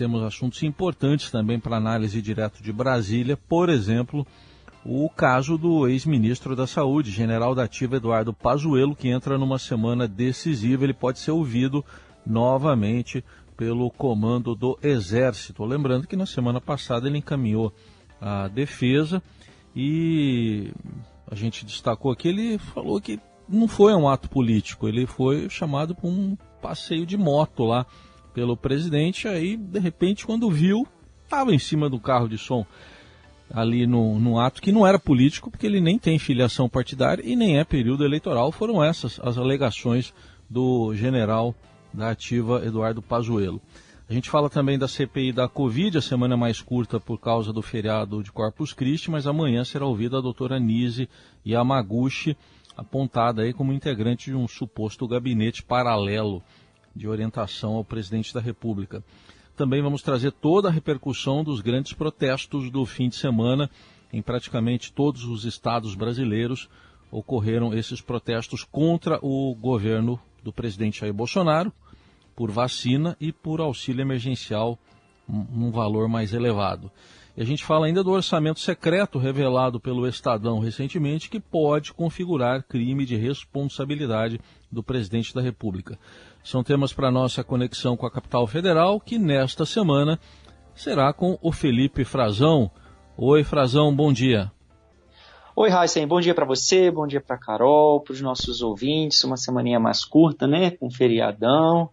temos 0.00 0.22
assuntos 0.22 0.62
importantes 0.62 1.30
também 1.30 1.60
para 1.60 1.76
análise 1.76 2.22
direto 2.22 2.62
de 2.62 2.72
Brasília, 2.72 3.36
por 3.36 3.68
exemplo, 3.68 4.26
o 4.82 5.10
caso 5.10 5.58
do 5.58 5.86
ex-ministro 5.86 6.56
da 6.56 6.66
Saúde, 6.66 7.10
general 7.10 7.54
da 7.54 7.64
ativa 7.64 7.96
Eduardo 7.96 8.32
Pazuello, 8.32 8.96
que 8.96 9.10
entra 9.10 9.36
numa 9.36 9.58
semana 9.58 10.08
decisiva, 10.08 10.84
ele 10.84 10.94
pode 10.94 11.18
ser 11.18 11.32
ouvido 11.32 11.84
novamente 12.26 13.22
pelo 13.58 13.90
comando 13.90 14.54
do 14.54 14.78
Exército. 14.82 15.66
Lembrando 15.66 16.06
que 16.06 16.16
na 16.16 16.24
semana 16.24 16.62
passada 16.62 17.06
ele 17.06 17.18
encaminhou 17.18 17.70
a 18.18 18.48
defesa 18.48 19.22
e 19.76 20.72
a 21.30 21.34
gente 21.34 21.66
destacou 21.66 22.10
aqui, 22.10 22.28
ele 22.28 22.56
falou 22.56 22.98
que 23.02 23.20
não 23.46 23.68
foi 23.68 23.92
um 23.94 24.08
ato 24.08 24.30
político, 24.30 24.88
ele 24.88 25.04
foi 25.04 25.50
chamado 25.50 25.94
para 25.94 26.08
um 26.08 26.38
passeio 26.62 27.04
de 27.04 27.18
moto 27.18 27.64
lá 27.64 27.84
pelo 28.32 28.56
presidente, 28.56 29.28
aí 29.28 29.56
de 29.56 29.78
repente 29.78 30.26
quando 30.26 30.50
viu, 30.50 30.86
estava 31.24 31.54
em 31.54 31.58
cima 31.58 31.88
do 31.88 31.98
carro 31.98 32.28
de 32.28 32.38
som 32.38 32.66
ali 33.52 33.86
no, 33.86 34.18
no 34.18 34.38
ato 34.38 34.62
que 34.62 34.72
não 34.72 34.86
era 34.86 34.98
político, 34.98 35.50
porque 35.50 35.66
ele 35.66 35.80
nem 35.80 35.98
tem 35.98 36.18
filiação 36.18 36.68
partidária 36.68 37.22
e 37.26 37.34
nem 37.34 37.58
é 37.58 37.64
período 37.64 38.04
eleitoral, 38.04 38.52
foram 38.52 38.82
essas 38.82 39.18
as 39.20 39.36
alegações 39.36 40.14
do 40.48 40.94
general 40.94 41.54
da 41.92 42.10
ativa 42.10 42.64
Eduardo 42.64 43.02
Pazuello. 43.02 43.60
A 44.08 44.12
gente 44.12 44.28
fala 44.28 44.50
também 44.50 44.76
da 44.76 44.88
CPI 44.88 45.32
da 45.32 45.48
Covid, 45.48 45.98
a 45.98 46.02
semana 46.02 46.36
mais 46.36 46.60
curta 46.60 46.98
por 46.98 47.18
causa 47.18 47.52
do 47.52 47.62
feriado 47.62 48.24
de 48.24 48.32
Corpus 48.32 48.72
Christi, 48.72 49.08
mas 49.08 49.24
amanhã 49.24 49.64
será 49.64 49.86
ouvida 49.86 50.18
a 50.18 50.20
doutora 50.20 50.58
Nise 50.58 51.08
Yamaguchi, 51.46 52.36
apontada 52.76 53.42
aí 53.42 53.52
como 53.52 53.72
integrante 53.72 54.30
de 54.30 54.36
um 54.36 54.48
suposto 54.48 55.06
gabinete 55.06 55.62
paralelo 55.62 56.42
de 56.94 57.08
orientação 57.08 57.74
ao 57.74 57.84
presidente 57.84 58.32
da 58.34 58.40
República. 58.40 59.02
Também 59.56 59.82
vamos 59.82 60.02
trazer 60.02 60.32
toda 60.32 60.68
a 60.68 60.72
repercussão 60.72 61.44
dos 61.44 61.60
grandes 61.60 61.92
protestos 61.92 62.70
do 62.70 62.84
fim 62.86 63.08
de 63.08 63.16
semana 63.16 63.70
em 64.12 64.22
praticamente 64.22 64.92
todos 64.92 65.24
os 65.24 65.44
estados 65.44 65.94
brasileiros 65.94 66.68
ocorreram 67.10 67.74
esses 67.74 68.00
protestos 68.00 68.64
contra 68.64 69.18
o 69.22 69.54
governo 69.54 70.20
do 70.42 70.52
presidente 70.52 71.00
Jair 71.00 71.12
Bolsonaro, 71.12 71.72
por 72.34 72.50
vacina 72.50 73.16
e 73.20 73.32
por 73.32 73.60
auxílio 73.60 74.00
emergencial 74.00 74.78
num 75.28 75.70
valor 75.70 76.08
mais 76.08 76.32
elevado. 76.32 76.90
E 77.36 77.42
a 77.42 77.44
gente 77.44 77.64
fala 77.64 77.86
ainda 77.86 78.02
do 78.02 78.10
orçamento 78.10 78.60
secreto 78.60 79.18
revelado 79.18 79.78
pelo 79.78 80.06
Estadão 80.06 80.58
recentemente, 80.58 81.30
que 81.30 81.38
pode 81.38 81.92
configurar 81.92 82.64
crime 82.64 83.06
de 83.06 83.16
responsabilidade 83.16 84.40
do 84.70 84.82
presidente 84.82 85.34
da 85.34 85.40
República. 85.40 85.98
São 86.42 86.64
temas 86.64 86.92
para 86.92 87.10
nossa 87.10 87.44
conexão 87.44 87.96
com 87.96 88.06
a 88.06 88.10
capital 88.10 88.46
federal, 88.46 88.98
que 88.98 89.18
nesta 89.18 89.64
semana 89.64 90.18
será 90.74 91.12
com 91.12 91.38
o 91.40 91.52
Felipe 91.52 92.04
Frazão. 92.04 92.70
Oi, 93.16 93.44
Frazão, 93.44 93.94
bom 93.94 94.12
dia. 94.12 94.50
Oi, 95.54 95.70
Heisen, 95.70 96.06
bom 96.06 96.20
dia 96.20 96.34
para 96.34 96.46
você, 96.46 96.90
bom 96.90 97.06
dia 97.06 97.20
para 97.20 97.36
Carol, 97.36 98.00
para 98.00 98.12
os 98.12 98.20
nossos 98.20 98.62
ouvintes. 98.62 99.22
Uma 99.24 99.36
semaninha 99.36 99.78
mais 99.78 100.04
curta, 100.04 100.46
né? 100.46 100.70
Com 100.70 100.90
feriadão. 100.90 101.90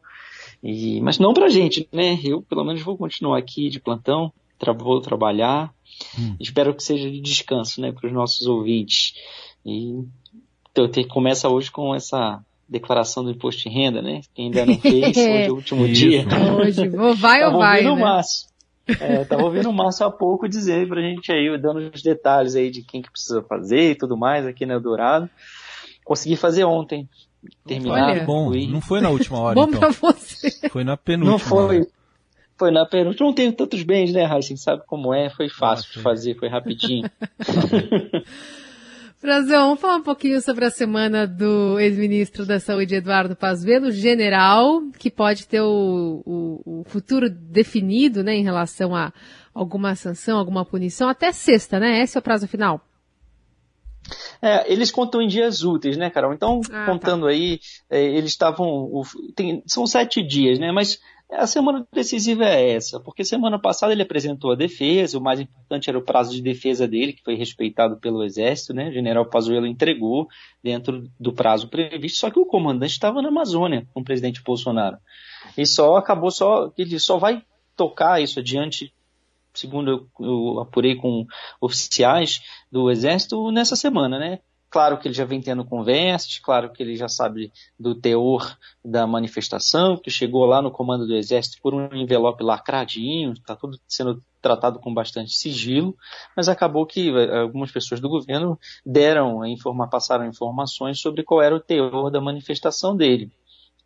E, 0.63 1.01
mas 1.01 1.19
não 1.19 1.33
pra 1.33 1.49
gente, 1.49 1.87
né? 1.91 2.17
Eu, 2.23 2.41
pelo 2.41 2.63
menos, 2.63 2.81
vou 2.81 2.97
continuar 2.97 3.37
aqui 3.37 3.69
de 3.69 3.79
plantão, 3.79 4.31
tra 4.57 4.73
vou 4.73 5.01
trabalhar. 5.01 5.73
Hum. 6.17 6.35
Espero 6.39 6.73
que 6.73 6.83
seja 6.83 7.09
de 7.09 7.19
descanso, 7.19 7.81
né, 7.81 7.91
para 7.91 8.07
os 8.07 8.13
nossos 8.13 8.47
ouvintes. 8.47 9.13
E 9.65 10.03
então, 10.71 10.87
te, 10.87 11.03
começa 11.03 11.49
hoje 11.49 11.71
com 11.71 11.95
essa 11.95 12.39
declaração 12.69 13.23
do 13.23 13.31
imposto 13.31 13.63
de 13.63 13.69
renda, 13.69 14.01
né? 14.01 14.21
Quem 14.35 14.45
ainda 14.45 14.65
não 14.65 14.77
fez, 14.77 15.17
hoje 15.17 15.29
é 15.29 15.51
o 15.51 15.55
último 15.55 15.87
dia. 15.87 16.25
Hoje, 16.59 16.87
vou, 16.89 17.15
vai 17.15 17.43
ou 17.45 17.57
vai, 17.57 17.77
ouvindo 17.77 17.95
né? 17.95 18.01
O 18.01 18.05
Márcio. 18.05 18.47
É, 18.99 19.25
tava 19.25 19.43
ouvindo 19.43 19.69
o 19.69 19.73
Márcio 19.73 20.05
há 20.05 20.11
pouco 20.11 20.47
dizer 20.47 20.87
pra 20.87 21.01
gente 21.01 21.31
aí, 21.31 21.57
dando 21.59 21.91
os 21.93 22.01
detalhes 22.01 22.55
aí 22.55 22.69
de 22.69 22.83
quem 22.83 23.01
que 23.01 23.11
precisa 23.11 23.41
fazer 23.41 23.91
e 23.91 23.95
tudo 23.95 24.15
mais 24.15 24.45
aqui 24.45 24.65
no 24.65 24.73
Eldorado. 24.73 25.29
Consegui 26.05 26.35
fazer 26.35 26.63
ontem 26.63 27.09
terminar. 27.65 28.11
Olha, 28.11 28.23
bom, 28.23 28.51
não 28.69 28.81
foi 28.81 29.01
na 29.01 29.09
última 29.09 29.39
hora, 29.39 29.55
bom 29.55 29.67
então. 29.67 29.79
pra 29.79 29.89
você. 29.89 30.69
Foi 30.69 30.83
na 30.83 30.95
penúltima. 30.95 31.31
Não 31.31 31.39
foi. 31.39 31.79
Hora. 31.79 31.87
Foi 32.57 32.71
na 32.71 32.85
penúltima. 32.85 33.27
Não 33.27 33.35
tenho 33.35 33.53
tantos 33.53 33.83
bens, 33.83 34.11
né, 34.11 34.23
Raíssa? 34.23 34.55
sabe 34.57 34.83
como 34.85 35.13
é. 35.13 35.29
Foi 35.29 35.49
fácil 35.49 35.91
de 35.93 35.99
fazer, 35.99 36.35
foi 36.35 36.49
rapidinho. 36.49 37.09
Frazão, 39.19 39.69
vamos 39.69 39.81
falar 39.81 39.95
um 39.95 40.03
pouquinho 40.03 40.39
sobre 40.41 40.63
a 40.63 40.69
semana 40.69 41.25
do 41.25 41.79
ex-ministro 41.79 42.45
da 42.45 42.59
Saúde, 42.59 42.95
Eduardo 42.95 43.35
Pazuello, 43.35 43.91
general, 43.91 44.79
que 44.99 45.09
pode 45.09 45.47
ter 45.47 45.59
o, 45.59 46.21
o, 46.23 46.81
o, 46.81 46.83
futuro 46.85 47.27
definido, 47.27 48.23
né, 48.23 48.35
em 48.35 48.43
relação 48.43 48.95
a 48.95 49.11
alguma 49.55 49.95
sanção, 49.95 50.37
alguma 50.37 50.63
punição, 50.63 51.09
até 51.09 51.31
sexta, 51.31 51.79
né? 51.79 51.99
Esse 51.99 52.15
é 52.15 52.19
o 52.19 52.23
prazo 52.23 52.47
final. 52.47 52.79
É, 54.41 54.71
eles 54.71 54.91
contam 54.91 55.19
em 55.19 55.27
dias 55.27 55.63
úteis, 55.63 55.97
né, 55.97 56.11
Carol? 56.11 56.33
Então, 56.33 56.61
ah, 56.71 56.85
contando 56.85 57.23
tá. 57.23 57.31
aí, 57.31 57.59
é, 57.89 58.01
eles 58.01 58.29
estavam. 58.29 58.89
São 59.65 59.85
sete 59.87 60.21
dias, 60.21 60.59
né? 60.59 60.71
Mas 60.71 60.99
a 61.31 61.45
semana 61.45 61.85
decisiva 61.91 62.45
é 62.45 62.71
essa, 62.71 62.99
porque 62.99 63.23
semana 63.23 63.59
passada 63.59 63.91
ele 63.91 64.01
apresentou 64.01 64.51
a 64.51 64.55
defesa, 64.55 65.17
o 65.17 65.21
mais 65.21 65.39
importante 65.39 65.89
era 65.89 65.97
o 65.97 66.01
prazo 66.01 66.31
de 66.31 66.41
defesa 66.41 66.87
dele, 66.87 67.13
que 67.13 67.23
foi 67.23 67.35
respeitado 67.35 67.97
pelo 67.97 68.23
Exército, 68.23 68.73
né? 68.73 68.89
O 68.89 68.93
general 68.93 69.25
Pazuello 69.25 69.67
entregou 69.67 70.27
dentro 70.63 71.09
do 71.19 71.33
prazo 71.33 71.67
previsto, 71.67 72.19
só 72.19 72.29
que 72.29 72.39
o 72.39 72.45
comandante 72.45 72.91
estava 72.91 73.21
na 73.21 73.27
Amazônia 73.27 73.85
com 73.93 73.99
o 73.99 74.03
presidente 74.03 74.41
Bolsonaro. 74.41 74.97
E 75.57 75.65
só 75.65 75.97
acabou, 75.97 76.31
só 76.31 76.71
ele 76.77 76.97
só 76.97 77.17
vai 77.17 77.43
tocar 77.75 78.21
isso 78.21 78.39
adiante 78.39 78.93
segundo 79.57 79.89
eu, 79.89 80.25
eu, 80.25 80.59
apurei 80.59 80.95
com 80.95 81.25
oficiais 81.59 82.41
do 82.71 82.91
Exército, 82.91 83.51
nessa 83.51 83.75
semana, 83.75 84.19
né? 84.19 84.39
Claro 84.77 84.99
que 84.99 85.07
ele 85.07 85.15
já 85.15 85.25
vem 85.25 85.41
tendo 85.41 85.65
conversas, 85.65 86.37
claro 86.37 86.71
que 86.71 86.83
ele 86.83 86.95
já 86.95 87.09
sabe 87.09 87.51
do 87.79 87.95
teor 87.95 88.55
da 88.85 89.07
manifestação, 89.07 89.97
que 89.97 90.11
chegou 90.11 90.45
lá 90.45 90.61
no 90.61 90.69
comando 90.69 91.07
do 91.07 91.15
Exército 91.15 91.57
por 91.63 91.73
um 91.73 91.95
envelope 91.95 92.43
lacradinho, 92.43 93.33
está 93.33 93.55
tudo 93.55 93.79
sendo 93.87 94.23
tratado 94.39 94.77
com 94.77 94.93
bastante 94.93 95.33
sigilo, 95.33 95.97
mas 96.35 96.47
acabou 96.47 96.85
que 96.85 97.09
eh, 97.09 97.39
algumas 97.39 97.71
pessoas 97.71 97.99
do 97.99 98.07
governo 98.07 98.55
deram, 98.85 99.41
passaram 99.89 100.27
informações 100.27 100.99
sobre 100.99 101.23
qual 101.23 101.41
era 101.41 101.55
o 101.55 101.59
teor 101.59 102.11
da 102.11 102.21
manifestação 102.21 102.95
dele 102.95 103.31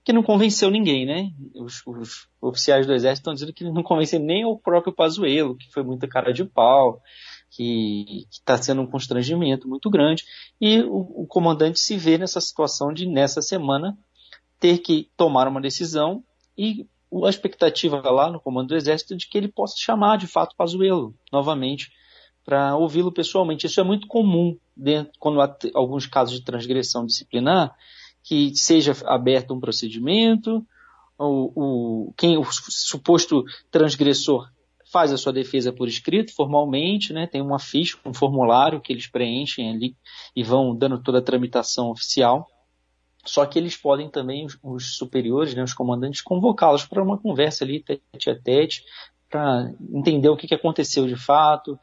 que 0.03 0.11
não 0.11 0.23
convenceu 0.23 0.69
ninguém, 0.71 1.05
né? 1.05 1.31
Os, 1.55 1.85
os 1.85 2.27
oficiais 2.41 2.87
do 2.87 2.93
exército 2.93 3.21
estão 3.21 3.33
dizendo 3.33 3.53
que 3.53 3.63
não 3.63 3.83
convenceu 3.83 4.19
nem 4.19 4.43
o 4.43 4.57
próprio 4.57 4.91
Pazuello, 4.91 5.55
que 5.55 5.71
foi 5.71 5.83
muita 5.83 6.07
cara 6.07 6.33
de 6.33 6.43
pau, 6.43 6.99
que 7.51 8.25
está 8.31 8.57
sendo 8.57 8.81
um 8.81 8.87
constrangimento 8.87 9.67
muito 9.67 9.89
grande. 9.89 10.23
E 10.59 10.79
o, 10.81 11.23
o, 11.23 11.27
comandante 11.27 11.79
se 11.79 11.97
vê 11.97 12.17
nessa 12.17 12.39
situação 12.39 12.93
de, 12.93 13.05
nessa 13.05 13.41
semana, 13.41 13.97
ter 14.59 14.77
que 14.77 15.09
tomar 15.17 15.47
uma 15.47 15.61
decisão 15.61 16.23
e 16.57 16.87
a 17.25 17.29
expectativa 17.29 18.01
lá 18.09 18.31
no 18.31 18.39
comando 18.39 18.69
do 18.69 18.75
exército 18.75 19.13
é 19.13 19.17
de 19.17 19.27
que 19.27 19.37
ele 19.37 19.49
possa 19.49 19.75
chamar 19.77 20.17
de 20.17 20.27
fato 20.27 20.55
Pazuello 20.55 21.13
novamente 21.31 21.91
para 22.45 22.75
ouvi-lo 22.75 23.11
pessoalmente. 23.11 23.67
Isso 23.67 23.81
é 23.81 23.83
muito 23.83 24.07
comum 24.07 24.57
dentro, 24.75 25.11
quando 25.19 25.41
há 25.41 25.57
alguns 25.73 26.05
casos 26.05 26.39
de 26.39 26.45
transgressão 26.45 27.05
disciplinar, 27.05 27.75
que 28.23 28.55
seja 28.55 28.95
aberto 29.05 29.53
um 29.53 29.59
procedimento, 29.59 30.65
o, 31.17 31.51
o, 32.09 32.13
quem, 32.17 32.37
o 32.37 32.45
suposto 32.45 33.43
transgressor 33.69 34.49
faz 34.91 35.11
a 35.11 35.17
sua 35.17 35.31
defesa 35.31 35.71
por 35.71 35.87
escrito, 35.87 36.35
formalmente, 36.35 37.13
né, 37.13 37.25
tem 37.25 37.41
uma 37.41 37.59
ficha, 37.59 37.97
um 38.05 38.13
formulário 38.13 38.81
que 38.81 38.91
eles 38.91 39.07
preenchem 39.07 39.71
ali 39.71 39.95
e 40.35 40.43
vão 40.43 40.75
dando 40.75 41.01
toda 41.01 41.19
a 41.19 41.21
tramitação 41.21 41.89
oficial. 41.89 42.47
Só 43.23 43.45
que 43.45 43.57
eles 43.57 43.77
podem 43.77 44.09
também, 44.09 44.47
os, 44.61 44.97
superiores, 44.97 45.53
né, 45.53 45.63
os 45.63 45.73
comandantes, 45.73 46.21
convocá-los 46.21 46.85
para 46.85 47.03
uma 47.03 47.17
conversa 47.17 47.63
ali, 47.63 47.81
tete 47.81 48.29
a 48.29 48.35
tete, 48.35 48.83
para 49.31 49.73
entender 49.93 50.29
o 50.29 50.35
que, 50.35 50.45
que 50.45 50.53
aconteceu 50.53 51.07
de 51.07 51.15
fato, 51.15 51.79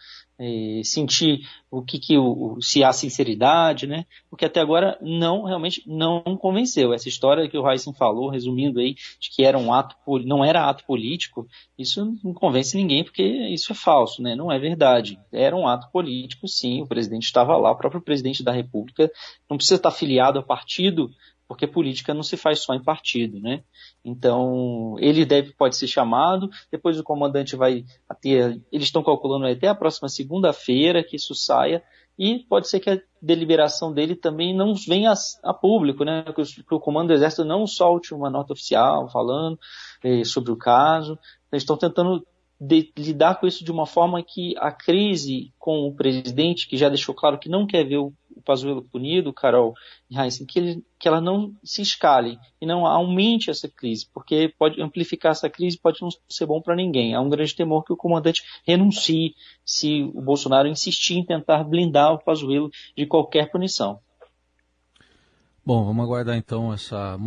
sentir 0.85 1.41
o 1.71 1.83
que, 1.83 1.99
que 1.99 2.17
o, 2.17 2.59
se 2.61 2.85
há 2.85 2.93
sinceridade, 2.93 3.87
né? 3.87 4.05
Porque 4.31 4.45
até 4.45 4.61
agora 4.61 4.97
não 5.01 5.45
realmente 5.45 5.83
não 5.87 6.23
convenceu. 6.37 6.93
Essa 6.93 7.09
história 7.09 7.49
que 7.49 7.59
o 7.59 7.69
Heisen 7.69 7.93
falou, 7.95 8.31
resumindo 8.31 8.79
aí, 8.79 8.95
de 8.95 9.31
que 9.35 9.43
era 9.43 9.59
um 9.59 9.73
ato 9.73 9.97
não 10.25 10.45
era 10.45 10.69
ato 10.69 10.85
político, 10.85 11.49
isso 11.77 12.17
não 12.23 12.33
convence 12.33 12.77
ninguém 12.77 13.03
porque 13.03 13.23
isso 13.23 13.73
é 13.73 13.75
falso, 13.75 14.23
né? 14.23 14.37
Não 14.37 14.53
é 14.53 14.59
verdade. 14.59 15.19
Era 15.33 15.57
um 15.57 15.67
ato 15.67 15.91
político, 15.91 16.47
sim. 16.47 16.83
O 16.83 16.87
presidente 16.87 17.25
estava 17.25 17.57
lá, 17.57 17.73
o 17.73 17.77
próprio 17.77 18.01
presidente 18.01 18.45
da 18.45 18.53
República 18.53 19.11
não 19.51 19.57
precisa 19.57 19.77
estar 19.77 19.91
filiado 19.91 20.39
a 20.39 20.43
partido 20.43 21.11
porque 21.49 21.67
política 21.67 22.13
não 22.13 22.23
se 22.23 22.37
faz 22.37 22.61
só 22.61 22.75
em 22.75 22.83
partido, 22.83 23.41
né? 23.41 23.65
Então, 24.05 24.97
ele 24.99 25.25
deve, 25.25 25.53
pode 25.55 25.77
ser 25.77 25.87
chamado, 25.87 26.51
depois 26.71 27.01
o 27.01 27.03
comandante 27.03 27.57
vai 27.57 27.87
ter, 28.21 28.61
eles 28.71 28.87
estão 28.87 29.03
calculando 29.03 29.47
até 29.47 29.67
a 29.67 29.75
próxima 29.75 30.11
segunda-feira 30.11 31.03
que 31.03 31.17
isso 31.17 31.35
saia, 31.35 31.83
e 32.19 32.41
pode 32.41 32.69
ser 32.69 32.81
que 32.81 32.91
a 32.91 33.01
deliberação 33.23 33.93
dele 33.93 34.15
também 34.15 34.55
não 34.55 34.75
venha 34.75 35.13
a, 35.13 35.51
a 35.51 35.55
público, 35.55 36.05
né? 36.05 36.25
Que 36.35 36.43
o, 36.43 36.45
que 36.45 36.75
o, 36.75 36.81
comando 36.81 37.09
do 37.09 37.15
exército 37.15 37.45
não 37.45 37.67
solte 37.67 38.13
uma 38.13 38.29
nota 38.29 38.53
oficial 38.53 39.09
falando 39.09 39.59
eh, 40.03 40.25
sobre 40.25 40.51
o 40.51 40.57
caso, 40.57 41.19
Eles 41.51 41.63
estão 41.63 41.77
tentando 41.77 42.27
de, 42.61 42.93
lidar 42.97 43.37
com 43.39 43.47
isso 43.47 43.65
de 43.65 43.71
uma 43.71 43.87
forma 43.87 44.23
que 44.23 44.55
a 44.59 44.73
crise 44.73 45.53
com 45.59 45.87
o 45.87 45.95
presidente, 45.95 46.67
que 46.67 46.77
já 46.77 46.89
deixou 46.89 47.15
claro 47.15 47.39
que 47.39 47.49
não 47.49 47.67
quer 47.67 47.85
ver 47.85 47.99
o, 47.99 48.13
o 48.35 48.43
Pazuello 48.43 48.83
punido, 48.83 49.33
Carol 49.33 49.75
e 50.11 50.19
Heinz, 50.19 50.39
que, 50.49 50.59
ele, 50.59 50.85
que 50.99 51.07
ela 51.07 51.21
não 51.21 51.55
se 51.63 51.83
escale 51.83 52.39
e 52.61 52.67
não 52.67 52.85
aumente 52.85 53.51
essa 53.51 53.69
crise, 53.69 54.09
porque 54.13 54.53
pode 54.59 54.81
amplificar 54.83 55.33
essa 55.33 55.49
crise 55.49 55.79
pode 55.79 56.03
não 56.03 56.09
ser 56.29 56.47
bom 56.47 56.61
para 56.61 56.75
ninguém. 56.75 57.15
Há 57.15 57.21
um 57.21 57.29
grande 57.29 57.55
temor 57.55 57.85
que 57.85 57.93
o 57.93 57.97
comandante 57.97 58.43
renuncie 58.67 59.35
se 59.65 60.03
o 60.15 60.21
Bolsonaro 60.21 60.67
insistir 60.67 61.15
em 61.15 61.25
tentar 61.25 61.63
blindar 61.63 62.13
o 62.13 62.19
Pazuello 62.19 62.71
de 62.97 63.07
qualquer 63.07 63.51
punição. 63.51 64.01
Bom, 65.69 65.85
vamos 65.85 66.03
aguardar 66.03 66.35
então 66.35 66.73
essa 66.73 67.19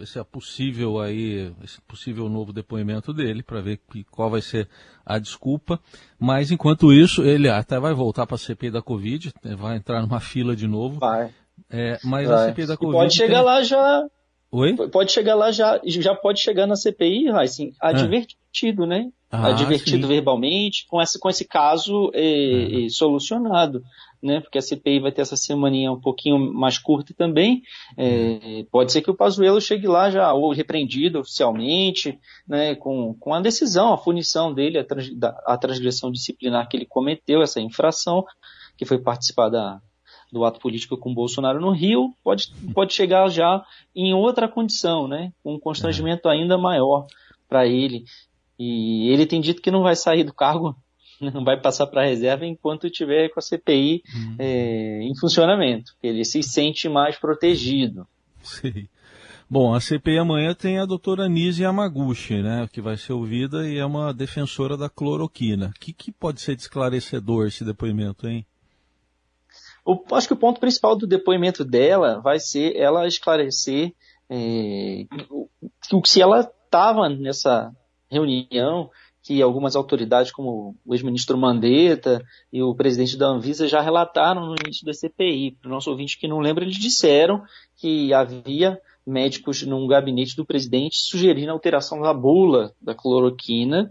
esse 0.00 0.24
possível 0.24 1.00
aí, 1.00 1.54
esse 1.62 1.80
possível 1.82 2.28
novo 2.28 2.52
depoimento 2.52 3.14
dele 3.14 3.44
para 3.44 3.60
ver 3.60 3.78
que, 3.88 4.02
qual 4.10 4.28
vai 4.28 4.42
ser 4.42 4.68
a 5.04 5.20
desculpa. 5.20 5.78
Mas 6.18 6.50
enquanto 6.50 6.92
isso, 6.92 7.22
ele 7.22 7.48
até 7.48 7.78
vai 7.78 7.94
voltar 7.94 8.26
para 8.26 8.34
a 8.34 8.38
CPI 8.38 8.72
da 8.72 8.82
Covid, 8.82 9.32
né, 9.40 9.54
vai 9.54 9.76
entrar 9.76 10.02
numa 10.02 10.18
fila 10.18 10.56
de 10.56 10.66
novo. 10.66 10.98
Vai. 10.98 11.32
É, 11.70 11.96
mas 12.02 12.26
vai. 12.26 12.36
a 12.36 12.48
CPI 12.48 12.66
da 12.66 12.76
Covid. 12.76 12.96
E 12.96 13.00
pode 13.02 13.14
chegar 13.14 13.36
tem... 13.36 13.44
lá 13.44 13.62
já. 13.62 14.06
Oi? 14.50 14.76
Pode 14.90 15.12
chegar 15.12 15.36
lá 15.36 15.52
já, 15.52 15.80
já 15.84 16.12
pode 16.12 16.40
chegar 16.40 16.66
na 16.66 16.74
CPI, 16.74 17.28
assim, 17.28 17.72
advertido, 17.80 18.82
é. 18.82 18.86
né? 18.88 19.12
Ah, 19.30 19.48
advertido 19.48 20.06
sim. 20.06 20.08
verbalmente, 20.08 20.86
com 20.88 21.02
esse, 21.02 21.18
com 21.18 21.28
esse 21.28 21.44
caso 21.44 22.10
é, 22.14 22.86
é. 22.86 22.88
solucionado 22.88 23.82
né? 24.22 24.40
Porque 24.40 24.58
a 24.58 24.62
CPI 24.62 25.00
vai 25.00 25.12
ter 25.12 25.22
essa 25.22 25.36
semaninha 25.36 25.92
um 25.92 26.00
pouquinho 26.00 26.38
mais 26.38 26.78
curta 26.78 27.14
também. 27.14 27.62
É, 27.96 28.64
pode 28.70 28.92
ser 28.92 29.02
que 29.02 29.10
o 29.10 29.14
Pazuello 29.14 29.60
chegue 29.60 29.86
lá 29.86 30.10
já 30.10 30.32
ou 30.32 30.52
repreendido 30.52 31.20
oficialmente, 31.20 32.18
né? 32.46 32.74
Com, 32.74 33.14
com 33.14 33.34
a 33.34 33.40
decisão, 33.40 33.92
a 33.92 33.98
punição 33.98 34.52
dele, 34.52 34.78
a, 34.78 34.84
trans, 34.84 35.10
a 35.46 35.56
transgressão 35.56 36.10
disciplinar 36.10 36.68
que 36.68 36.76
ele 36.76 36.86
cometeu, 36.86 37.42
essa 37.42 37.60
infração, 37.60 38.24
que 38.76 38.84
foi 38.84 38.98
participar 38.98 39.48
da, 39.48 39.80
do 40.32 40.44
ato 40.44 40.60
político 40.60 40.96
com 40.96 41.14
Bolsonaro 41.14 41.60
no 41.60 41.70
Rio, 41.70 42.12
pode, 42.24 42.52
pode 42.74 42.92
chegar 42.92 43.28
já 43.28 43.64
em 43.94 44.12
outra 44.12 44.48
condição, 44.48 45.06
né? 45.06 45.32
Com 45.42 45.54
um 45.54 45.60
constrangimento 45.60 46.28
ainda 46.28 46.58
maior 46.58 47.06
para 47.48 47.66
ele. 47.66 48.04
E 48.58 49.10
ele 49.12 49.26
tem 49.26 49.40
dito 49.40 49.62
que 49.62 49.70
não 49.70 49.82
vai 49.82 49.94
sair 49.94 50.24
do 50.24 50.32
cargo 50.32 50.76
não 51.20 51.44
vai 51.44 51.60
passar 51.60 51.86
para 51.86 52.02
a 52.02 52.06
reserva 52.06 52.46
enquanto 52.46 52.86
estiver 52.86 53.28
com 53.30 53.40
a 53.40 53.42
CPI 53.42 54.02
uhum. 54.14 54.36
é, 54.38 55.02
em 55.02 55.16
funcionamento. 55.18 55.92
Ele 56.02 56.24
se 56.24 56.42
sente 56.42 56.88
mais 56.88 57.16
protegido. 57.18 58.06
Sim. 58.42 58.88
Bom, 59.48 59.74
a 59.74 59.80
CPI 59.80 60.18
amanhã 60.18 60.54
tem 60.54 60.78
a 60.78 60.84
doutora 60.84 61.28
Nise 61.28 61.62
Yamaguchi, 61.62 62.42
né, 62.42 62.68
que 62.72 62.80
vai 62.80 62.96
ser 62.96 63.12
ouvida 63.12 63.68
e 63.68 63.78
é 63.78 63.86
uma 63.86 64.12
defensora 64.12 64.76
da 64.76 64.88
cloroquina. 64.88 65.68
O 65.68 65.80
que, 65.80 65.92
que 65.92 66.10
pode 66.10 66.40
ser 66.40 66.56
de 66.56 66.62
esclarecedor 66.62 67.46
esse 67.46 67.64
depoimento, 67.64 68.26
hein? 68.26 68.44
Acho 70.12 70.26
que 70.26 70.34
o 70.34 70.38
ponto 70.38 70.58
principal 70.58 70.96
do 70.96 71.06
depoimento 71.06 71.64
dela 71.64 72.20
vai 72.20 72.40
ser 72.40 72.74
ela 72.76 73.06
esclarecer 73.06 73.94
é, 74.28 75.06
se 76.04 76.20
ela 76.20 76.40
estava 76.40 77.08
nessa 77.08 77.72
reunião 78.10 78.90
que 79.22 79.42
algumas 79.42 79.74
autoridades, 79.74 80.30
como 80.30 80.76
o 80.86 80.94
ex-ministro 80.94 81.36
Mandetta 81.36 82.24
e 82.52 82.62
o 82.62 82.74
presidente 82.76 83.16
da 83.16 83.26
Anvisa, 83.26 83.66
já 83.66 83.80
relataram 83.80 84.46
no 84.46 84.54
início 84.64 84.86
da 84.86 84.94
CPI. 84.94 85.56
Para 85.60 85.68
o 85.68 85.72
nosso 85.72 85.90
ouvinte 85.90 86.16
que 86.16 86.28
não 86.28 86.38
lembra, 86.38 86.62
eles 86.62 86.76
disseram 86.76 87.42
que 87.76 88.14
havia 88.14 88.80
médicos 89.04 89.62
num 89.62 89.86
gabinete 89.86 90.36
do 90.36 90.44
presidente 90.44 90.96
sugerindo 90.98 91.50
a 91.50 91.54
alteração 91.54 92.00
da 92.00 92.14
bula 92.14 92.72
da 92.80 92.94
cloroquina 92.94 93.90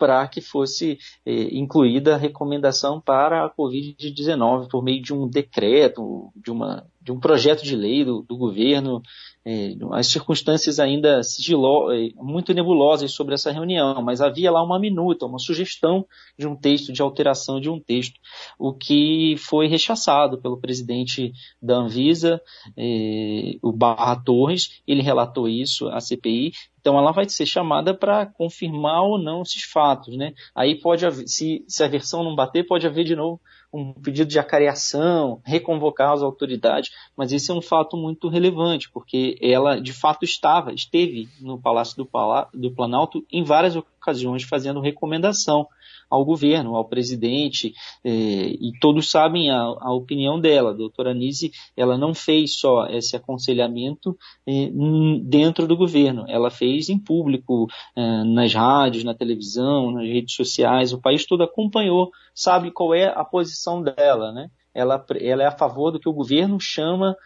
para 0.00 0.26
que 0.26 0.40
fosse 0.40 0.98
eh, 1.26 1.48
incluída 1.52 2.14
a 2.14 2.18
recomendação 2.18 2.98
para 2.98 3.44
a 3.44 3.50
Covid-19 3.50 4.68
por 4.70 4.82
meio 4.82 5.02
de 5.02 5.12
um 5.12 5.28
decreto, 5.28 6.32
de, 6.34 6.50
uma, 6.50 6.86
de 7.00 7.12
um 7.12 7.18
projeto 7.18 7.62
de 7.62 7.74
lei 7.74 8.04
do, 8.04 8.22
do 8.22 8.36
governo 8.36 9.02
é, 9.44 9.74
as 9.92 10.06
circunstâncias 10.08 10.78
ainda 10.78 11.22
sigilo, 11.22 11.90
é, 11.92 12.10
muito 12.16 12.52
nebulosas 12.52 13.12
sobre 13.12 13.34
essa 13.34 13.50
reunião, 13.50 14.02
mas 14.02 14.20
havia 14.20 14.50
lá 14.50 14.62
uma 14.62 14.78
minuta, 14.78 15.24
uma 15.24 15.38
sugestão 15.38 16.06
de 16.38 16.46
um 16.46 16.54
texto, 16.54 16.92
de 16.92 17.00
alteração 17.00 17.58
de 17.58 17.70
um 17.70 17.80
texto, 17.80 18.20
o 18.58 18.72
que 18.72 19.36
foi 19.38 19.66
rechaçado 19.66 20.38
pelo 20.38 20.60
presidente 20.60 21.32
da 21.60 21.76
Anvisa, 21.76 22.40
é, 22.76 23.56
o 23.62 23.72
Barra 23.72 24.16
Torres, 24.16 24.82
ele 24.86 25.00
relatou 25.00 25.48
isso 25.48 25.88
à 25.88 26.00
CPI, 26.00 26.52
então 26.78 26.98
ela 26.98 27.12
vai 27.12 27.28
ser 27.28 27.46
chamada 27.46 27.94
para 27.94 28.26
confirmar 28.26 29.02
ou 29.02 29.18
não 29.18 29.42
esses 29.42 29.62
fatos, 29.62 30.16
né? 30.16 30.32
Aí 30.54 30.80
pode 30.80 31.04
haver, 31.04 31.26
se, 31.28 31.64
se 31.66 31.82
a 31.84 31.88
versão 31.88 32.24
não 32.24 32.34
bater, 32.34 32.66
pode 32.66 32.86
haver 32.86 33.04
de 33.04 33.14
novo 33.14 33.40
um 33.72 33.92
pedido 33.92 34.28
de 34.28 34.38
acareação, 34.38 35.40
reconvocar 35.44 36.12
as 36.12 36.22
autoridades, 36.22 36.90
mas 37.16 37.32
esse 37.32 37.50
é 37.50 37.54
um 37.54 37.62
fato 37.62 37.96
muito 37.96 38.28
relevante, 38.28 38.90
porque 38.90 39.38
ela 39.40 39.80
de 39.80 39.92
fato 39.92 40.24
estava, 40.24 40.72
esteve 40.72 41.28
no 41.40 41.60
Palácio 41.60 41.96
do, 41.96 42.04
Palá 42.04 42.48
do 42.52 42.70
Planalto 42.70 43.24
em 43.30 43.44
várias 43.44 43.76
ocasiões 43.76 44.42
fazendo 44.42 44.80
recomendação 44.80 45.68
ao 46.10 46.24
governo, 46.24 46.74
ao 46.74 46.84
presidente, 46.84 47.72
eh, 48.04 48.56
e 48.60 48.72
todos 48.80 49.10
sabem 49.10 49.50
a, 49.50 49.60
a, 49.60 49.92
opinião 49.94 50.40
dela. 50.40 50.70
A 50.70 50.74
doutora 50.74 51.14
Nise, 51.14 51.52
ela 51.76 51.96
não 51.96 52.12
fez 52.12 52.58
só 52.58 52.86
esse 52.86 53.14
aconselhamento 53.16 54.18
eh, 54.46 54.70
dentro 55.22 55.68
do 55.68 55.76
governo, 55.76 56.24
ela 56.28 56.50
fez 56.50 56.88
em 56.88 56.98
público, 56.98 57.68
eh, 57.94 58.24
nas 58.24 58.52
rádios, 58.52 59.04
na 59.04 59.14
televisão, 59.14 59.92
nas 59.92 60.06
redes 60.06 60.34
sociais, 60.34 60.92
o 60.92 61.00
país 61.00 61.24
todo 61.24 61.44
acompanhou, 61.44 62.10
sabe 62.34 62.72
qual 62.72 62.92
é 62.92 63.06
a 63.06 63.24
posição 63.24 63.80
dela, 63.80 64.32
né? 64.32 64.50
Ela, 64.74 65.04
ela 65.20 65.42
é 65.42 65.46
a 65.46 65.56
favor 65.56 65.90
do 65.90 66.00
que 66.00 66.08
o 66.08 66.12
governo 66.12 66.58
chama 66.60 67.16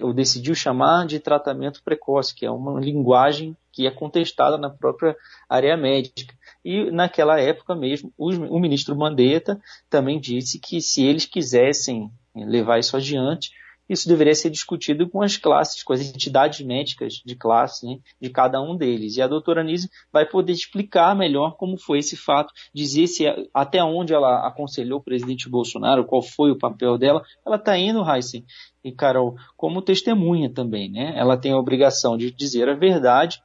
ou 0.00 0.14
decidiu 0.14 0.54
chamar 0.54 1.06
de 1.06 1.20
tratamento 1.20 1.82
precoce, 1.84 2.34
que 2.34 2.46
é 2.46 2.50
uma 2.50 2.80
linguagem 2.80 3.54
que 3.70 3.86
é 3.86 3.90
contestada 3.90 4.56
na 4.56 4.70
própria 4.70 5.14
área 5.46 5.76
médica. 5.76 6.34
E 6.68 6.90
naquela 6.90 7.40
época 7.40 7.76
mesmo, 7.76 8.12
o 8.18 8.58
ministro 8.58 8.96
Mandetta 8.96 9.56
também 9.88 10.18
disse 10.18 10.58
que 10.58 10.80
se 10.80 11.04
eles 11.04 11.24
quisessem 11.24 12.10
levar 12.34 12.80
isso 12.80 12.96
adiante, 12.96 13.52
isso 13.88 14.08
deveria 14.08 14.34
ser 14.34 14.50
discutido 14.50 15.08
com 15.08 15.22
as 15.22 15.36
classes, 15.36 15.84
com 15.84 15.92
as 15.92 16.00
entidades 16.00 16.66
médicas 16.66 17.22
de 17.24 17.36
classe 17.36 17.86
né, 17.86 18.00
de 18.20 18.30
cada 18.30 18.60
um 18.60 18.76
deles. 18.76 19.16
E 19.16 19.22
a 19.22 19.28
doutora 19.28 19.62
Nise 19.62 19.88
vai 20.12 20.26
poder 20.26 20.54
explicar 20.54 21.14
melhor 21.14 21.56
como 21.56 21.78
foi 21.78 22.00
esse 22.00 22.16
fato, 22.16 22.52
dizer 22.74 23.06
se 23.06 23.26
até 23.54 23.84
onde 23.84 24.12
ela 24.12 24.44
aconselhou 24.44 24.98
o 24.98 25.04
presidente 25.04 25.48
Bolsonaro, 25.48 26.04
qual 26.04 26.20
foi 26.20 26.50
o 26.50 26.58
papel 26.58 26.98
dela. 26.98 27.22
Ela 27.46 27.58
está 27.58 27.78
indo, 27.78 28.02
Heisen 28.04 28.44
e 28.82 28.90
Carol, 28.90 29.36
como 29.56 29.80
testemunha 29.80 30.52
também. 30.52 30.90
Né? 30.90 31.14
Ela 31.16 31.36
tem 31.36 31.52
a 31.52 31.58
obrigação 31.58 32.16
de 32.16 32.32
dizer 32.32 32.68
a 32.68 32.74
verdade 32.74 33.40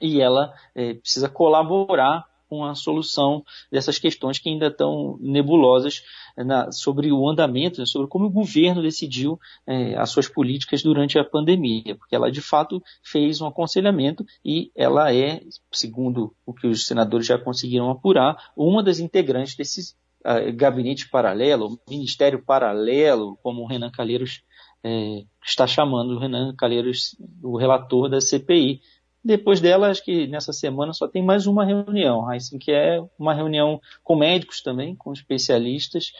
e 0.00 0.20
ela 0.20 0.54
é, 0.72 0.94
precisa 0.94 1.28
colaborar 1.28 2.27
com 2.48 2.64
a 2.64 2.74
solução 2.74 3.44
dessas 3.70 3.98
questões 3.98 4.38
que 4.38 4.48
ainda 4.48 4.68
estão 4.68 5.18
nebulosas 5.20 6.02
na, 6.36 6.70
sobre 6.72 7.12
o 7.12 7.28
andamento, 7.28 7.86
sobre 7.86 8.08
como 8.08 8.26
o 8.26 8.30
governo 8.30 8.82
decidiu 8.82 9.38
é, 9.66 9.96
as 9.96 10.10
suas 10.10 10.28
políticas 10.28 10.82
durante 10.82 11.18
a 11.18 11.24
pandemia, 11.24 11.96
porque 11.96 12.14
ela 12.14 12.30
de 12.30 12.40
fato 12.40 12.82
fez 13.02 13.40
um 13.40 13.46
aconselhamento 13.46 14.24
e 14.44 14.70
ela 14.74 15.14
é, 15.14 15.40
segundo 15.72 16.34
o 16.46 16.54
que 16.54 16.66
os 16.66 16.86
senadores 16.86 17.26
já 17.26 17.38
conseguiram 17.38 17.90
apurar, 17.90 18.36
uma 18.56 18.82
das 18.82 18.98
integrantes 18.98 19.56
desse 19.56 19.94
uh, 20.24 20.52
gabinete 20.54 21.08
paralelo, 21.08 21.78
ministério 21.88 22.42
paralelo, 22.44 23.38
como 23.42 23.62
o 23.62 23.66
Renan 23.66 23.90
Calheiros 23.90 24.42
é, 24.82 25.24
está 25.44 25.66
chamando 25.66 26.14
o 26.14 26.18
Renan 26.18 26.54
Calheiros, 26.56 27.16
o 27.42 27.56
relator 27.56 28.08
da 28.08 28.20
CPI. 28.20 28.80
Depois 29.28 29.60
dela, 29.60 29.90
acho 29.90 30.02
que 30.02 30.26
nessa 30.26 30.54
semana 30.54 30.94
só 30.94 31.06
tem 31.06 31.22
mais 31.22 31.46
uma 31.46 31.62
reunião, 31.62 32.26
assim, 32.30 32.58
que 32.58 32.72
é 32.72 32.98
uma 33.18 33.34
reunião 33.34 33.78
com 34.02 34.16
médicos 34.16 34.62
também, 34.62 34.96
com 34.96 35.12
especialistas, 35.12 36.14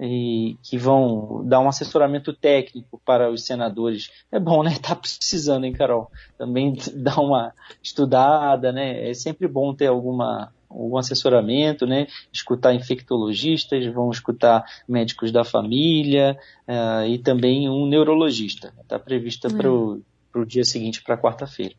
e 0.00 0.56
que 0.62 0.78
vão 0.78 1.44
dar 1.44 1.60
um 1.60 1.68
assessoramento 1.68 2.32
técnico 2.32 2.98
para 3.04 3.30
os 3.30 3.44
senadores. 3.44 4.10
É 4.32 4.40
bom, 4.40 4.62
né? 4.62 4.76
Tá 4.80 4.96
precisando, 4.96 5.66
hein, 5.66 5.74
Carol? 5.74 6.10
Também 6.38 6.74
dar 6.94 7.20
uma 7.20 7.52
estudada, 7.82 8.72
né? 8.72 9.10
É 9.10 9.12
sempre 9.12 9.46
bom 9.46 9.74
ter 9.74 9.88
alguma 9.88 10.50
algum 10.70 10.96
assessoramento, 10.96 11.86
né? 11.86 12.06
Escutar 12.32 12.72
infectologistas, 12.72 13.84
vão 13.92 14.10
escutar 14.10 14.64
médicos 14.88 15.30
da 15.30 15.44
família 15.44 16.34
uh, 16.66 17.06
e 17.06 17.18
também 17.18 17.68
um 17.68 17.84
neurologista. 17.84 18.72
Está 18.80 18.98
prevista 18.98 19.50
para 19.50 19.70
o 19.70 20.46
dia 20.46 20.64
seguinte, 20.64 21.02
para 21.02 21.18
quarta-feira. 21.18 21.74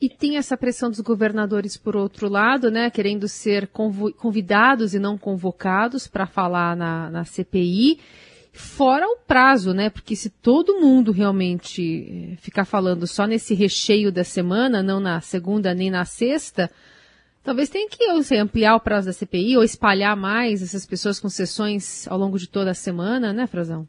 E 0.00 0.08
tem 0.08 0.36
essa 0.36 0.56
pressão 0.56 0.90
dos 0.90 1.00
governadores 1.00 1.76
por 1.76 1.96
outro 1.96 2.28
lado, 2.28 2.70
né, 2.70 2.88
querendo 2.88 3.26
ser 3.26 3.68
convidados 3.68 4.94
e 4.94 4.98
não 4.98 5.18
convocados 5.18 6.06
para 6.06 6.24
falar 6.24 6.76
na, 6.76 7.10
na, 7.10 7.24
CPI, 7.24 7.98
fora 8.52 9.04
o 9.08 9.16
prazo, 9.26 9.74
né, 9.74 9.90
porque 9.90 10.14
se 10.14 10.30
todo 10.30 10.80
mundo 10.80 11.10
realmente 11.10 11.82
eh, 12.32 12.36
ficar 12.36 12.64
falando 12.64 13.08
só 13.08 13.26
nesse 13.26 13.54
recheio 13.54 14.12
da 14.12 14.22
semana, 14.22 14.84
não 14.84 15.00
na 15.00 15.20
segunda 15.20 15.74
nem 15.74 15.90
na 15.90 16.04
sexta, 16.04 16.70
Talvez 17.48 17.70
tenha 17.70 17.88
que 17.88 18.22
sei, 18.24 18.38
ampliar 18.40 18.76
o 18.76 18.80
prazo 18.80 19.06
da 19.06 19.12
CPI 19.14 19.56
ou 19.56 19.64
espalhar 19.64 20.14
mais 20.14 20.62
essas 20.62 20.84
pessoas 20.84 21.18
com 21.18 21.30
sessões 21.30 22.06
ao 22.06 22.18
longo 22.18 22.38
de 22.38 22.46
toda 22.46 22.72
a 22.72 22.74
semana, 22.74 23.32
né, 23.32 23.46
Frazão? 23.46 23.88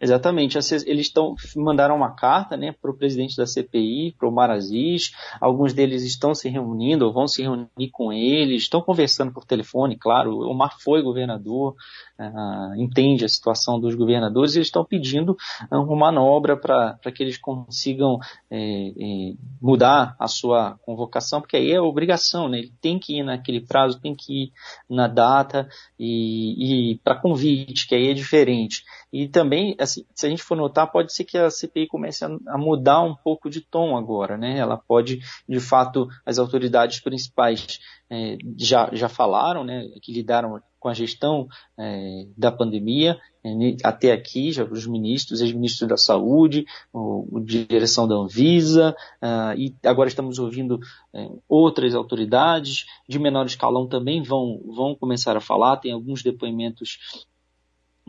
Exatamente. 0.00 0.56
Eles 0.86 1.06
estão 1.06 1.34
mandaram 1.54 1.94
uma 1.94 2.14
carta 2.14 2.56
né, 2.56 2.72
para 2.80 2.90
o 2.90 2.96
presidente 2.96 3.36
da 3.36 3.46
CPI, 3.46 4.14
para 4.18 4.26
o 4.26 4.32
Maraziz. 4.32 5.12
Alguns 5.38 5.74
deles 5.74 6.02
estão 6.04 6.34
se 6.34 6.48
reunindo 6.48 7.04
ou 7.04 7.12
vão 7.12 7.28
se 7.28 7.42
reunir 7.42 7.90
com 7.92 8.10
eles, 8.10 8.62
estão 8.62 8.80
conversando 8.80 9.30
por 9.30 9.44
telefone, 9.44 9.96
claro. 9.96 10.38
O 10.38 10.54
Mar 10.54 10.76
foi 10.80 11.02
governador, 11.02 11.74
uh, 12.18 12.74
entende 12.76 13.26
a 13.26 13.28
situação 13.28 13.78
dos 13.78 13.94
governadores 13.94 14.54
e 14.54 14.58
eles 14.58 14.68
estão 14.68 14.84
pedindo 14.84 15.36
uh, 15.70 15.76
uma 15.76 16.10
manobra 16.10 16.56
para 16.56 17.12
que 17.14 17.22
eles 17.22 17.36
consigam 17.36 18.18
é, 18.50 18.88
é, 18.88 19.34
mudar 19.60 20.16
a 20.18 20.26
sua 20.26 20.78
convocação, 20.82 21.40
porque 21.40 21.56
aí 21.56 21.72
é 21.72 21.80
obrigação, 21.80 22.48
né? 22.48 22.58
Ele 22.58 22.72
tem 22.80 22.98
que 22.98 23.18
ir 23.18 23.22
naquele 23.22 23.60
prazo, 23.60 24.00
tem 24.00 24.14
que 24.14 24.44
ir 24.44 24.52
na 24.88 25.06
data 25.06 25.68
e, 25.98 26.92
e 26.92 26.98
para 27.04 27.20
convite, 27.20 27.86
que 27.86 27.94
aí 27.94 28.08
é 28.08 28.14
diferente. 28.14 28.82
E 29.12 29.28
também, 29.28 29.74
assim, 29.90 30.06
se 30.14 30.26
a 30.26 30.30
gente 30.30 30.42
for 30.42 30.56
notar, 30.56 30.90
pode 30.90 31.12
ser 31.12 31.24
que 31.24 31.36
a 31.36 31.50
CPI 31.50 31.86
comece 31.86 32.24
a, 32.24 32.28
a, 32.48 32.58
mudar 32.58 33.02
um 33.02 33.14
pouco 33.14 33.50
de 33.50 33.60
tom 33.60 33.96
agora, 33.96 34.36
né? 34.36 34.58
Ela 34.58 34.76
pode, 34.76 35.20
de 35.48 35.60
fato, 35.60 36.08
as 36.24 36.38
autoridades 36.38 37.00
principais 37.00 37.80
é, 38.10 38.36
já, 38.56 38.90
já 38.92 39.08
falaram, 39.08 39.64
né, 39.64 39.86
que 40.02 40.12
lidaram 40.12 40.60
com 40.80 40.88
a 40.88 40.94
gestão 40.94 41.46
é, 41.78 42.26
da 42.36 42.50
pandemia, 42.50 43.18
é, 43.44 43.50
até 43.84 44.12
aqui, 44.12 44.50
já 44.50 44.64
os 44.64 44.86
ministros, 44.86 45.40
ex-ministros 45.40 45.88
da 45.88 45.96
Saúde, 45.96 46.64
o, 46.92 47.36
o, 47.36 47.40
direção 47.40 48.08
da 48.08 48.14
Anvisa, 48.14 48.96
uh, 49.22 49.58
e 49.58 49.74
agora 49.84 50.08
estamos 50.08 50.38
ouvindo 50.38 50.80
é, 51.14 51.28
outras 51.48 51.94
autoridades, 51.94 52.86
de 53.06 53.18
menor 53.18 53.46
escalão 53.46 53.86
também 53.86 54.22
vão, 54.22 54.60
vão 54.74 54.94
começar 54.94 55.36
a 55.36 55.40
falar, 55.40 55.76
tem 55.76 55.92
alguns 55.92 56.22
depoimentos 56.22 57.26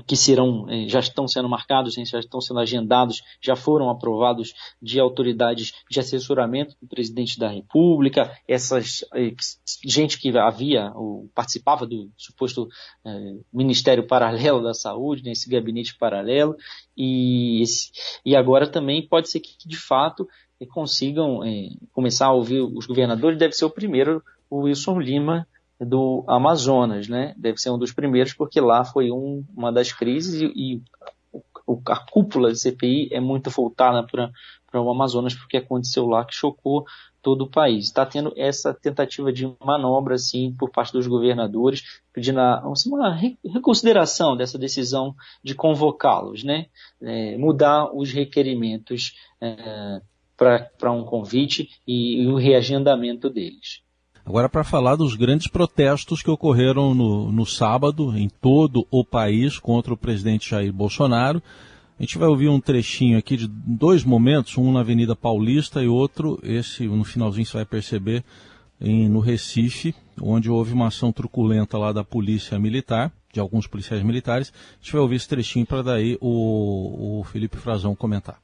que 0.05 0.15
serão, 0.15 0.69
eh, 0.69 0.87
já 0.87 0.99
estão 0.99 1.27
sendo 1.27 1.49
marcados, 1.49 1.93
já 1.93 2.19
estão 2.19 2.41
sendo 2.41 2.59
agendados, 2.59 3.21
já 3.41 3.55
foram 3.55 3.89
aprovados 3.89 4.53
de 4.81 4.99
autoridades 4.99 5.73
de 5.89 5.99
assessoramento 5.99 6.75
do 6.81 6.87
presidente 6.87 7.39
da 7.39 7.49
República, 7.49 8.31
essas 8.47 9.03
eh, 9.13 9.33
gente 9.85 10.19
que 10.19 10.35
havia, 10.37 10.91
ou 10.95 11.29
participava 11.33 11.85
do 11.85 12.09
suposto 12.17 12.67
eh, 13.05 13.35
Ministério 13.51 14.07
Paralelo 14.07 14.63
da 14.63 14.73
Saúde, 14.73 15.23
nesse 15.23 15.49
né, 15.49 15.57
gabinete 15.57 15.97
paralelo, 15.97 16.55
e, 16.95 17.61
esse, 17.61 17.91
e 18.25 18.35
agora 18.35 18.67
também 18.67 19.07
pode 19.07 19.29
ser 19.29 19.39
que 19.39 19.55
de 19.65 19.77
fato 19.77 20.27
consigam 20.69 21.39
começar 21.91 22.27
a 22.27 22.33
ouvir 22.33 22.61
os 22.61 22.85
governadores, 22.85 23.39
deve 23.39 23.53
ser 23.53 23.65
o 23.65 23.69
primeiro, 23.69 24.23
o 24.47 24.59
Wilson 24.59 24.99
Lima, 24.99 25.47
do 25.85 26.23
Amazonas, 26.27 27.07
né? 27.07 27.33
Deve 27.37 27.57
ser 27.57 27.71
um 27.71 27.77
dos 27.77 27.91
primeiros, 27.91 28.33
porque 28.33 28.61
lá 28.61 28.85
foi 28.85 29.11
um, 29.11 29.43
uma 29.55 29.71
das 29.71 29.91
crises 29.91 30.41
e, 30.41 30.45
e 30.55 30.81
a 31.87 31.95
cúpula 31.97 32.51
de 32.51 32.59
CPI 32.59 33.09
é 33.11 33.19
muito 33.19 33.49
voltada 33.49 34.05
para 34.05 34.81
o 34.81 34.89
Amazonas, 34.91 35.33
porque 35.33 35.57
aconteceu 35.57 36.05
lá 36.05 36.23
que 36.25 36.35
chocou 36.35 36.85
todo 37.21 37.43
o 37.43 37.49
país. 37.49 37.85
Está 37.85 38.05
tendo 38.05 38.33
essa 38.35 38.73
tentativa 38.73 39.31
de 39.31 39.51
manobra, 39.63 40.15
assim, 40.15 40.53
por 40.57 40.69
parte 40.69 40.93
dos 40.93 41.07
governadores, 41.07 41.83
pedindo 42.13 42.39
assim, 42.39 42.89
uma 42.89 43.13
reconsideração 43.13 44.35
dessa 44.35 44.57
decisão 44.57 45.15
de 45.43 45.55
convocá-los, 45.55 46.43
né? 46.43 46.67
É, 47.01 47.37
mudar 47.37 47.91
os 47.95 48.11
requerimentos 48.11 49.15
é, 49.39 50.01
para 50.37 50.91
um 50.91 51.03
convite 51.03 51.69
e, 51.87 52.23
e 52.23 52.27
o 52.27 52.35
reagendamento 52.35 53.29
deles. 53.29 53.81
Agora, 54.25 54.47
para 54.47 54.63
falar 54.63 54.95
dos 54.95 55.15
grandes 55.15 55.47
protestos 55.47 56.21
que 56.21 56.29
ocorreram 56.29 56.93
no, 56.93 57.31
no 57.31 57.45
sábado 57.45 58.15
em 58.15 58.29
todo 58.29 58.87
o 58.91 59.03
país 59.03 59.57
contra 59.57 59.93
o 59.93 59.97
presidente 59.97 60.49
Jair 60.49 60.71
Bolsonaro. 60.71 61.41
A 61.99 62.03
gente 62.03 62.17
vai 62.17 62.27
ouvir 62.27 62.49
um 62.49 62.59
trechinho 62.59 63.17
aqui 63.17 63.37
de 63.37 63.47
dois 63.47 64.03
momentos, 64.03 64.57
um 64.57 64.71
na 64.71 64.79
Avenida 64.79 65.15
Paulista 65.15 65.83
e 65.83 65.87
outro, 65.87 66.39
esse 66.41 66.87
no 66.87 67.03
finalzinho 67.03 67.45
você 67.45 67.57
vai 67.57 67.65
perceber, 67.65 68.23
em, 68.79 69.07
no 69.07 69.19
Recife, 69.19 69.93
onde 70.19 70.49
houve 70.49 70.73
uma 70.73 70.87
ação 70.87 71.11
truculenta 71.11 71.77
lá 71.77 71.91
da 71.91 72.03
polícia 72.03 72.57
militar, 72.57 73.11
de 73.31 73.39
alguns 73.39 73.67
policiais 73.67 74.01
militares. 74.03 74.51
A 74.51 74.83
gente 74.83 74.93
vai 74.93 75.01
ouvir 75.01 75.17
esse 75.17 75.27
trechinho 75.27 75.65
para 75.65 75.83
daí 75.83 76.17
o, 76.19 77.19
o 77.19 77.23
Felipe 77.25 77.57
Frazão 77.57 77.95
comentar. 77.95 78.39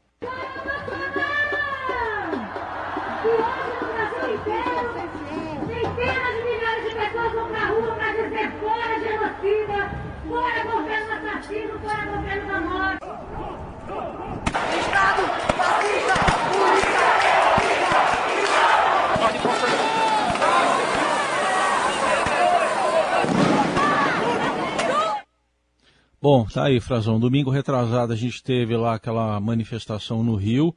Bom, 26.29 26.43
tá 26.43 26.65
aí, 26.65 26.81
Frazão. 26.81 27.21
Domingo 27.21 27.49
retrasado 27.49 28.11
a 28.11 28.15
gente 28.17 28.43
teve 28.43 28.75
lá 28.75 28.95
aquela 28.95 29.39
manifestação 29.39 30.21
no 30.25 30.35
Rio 30.35 30.75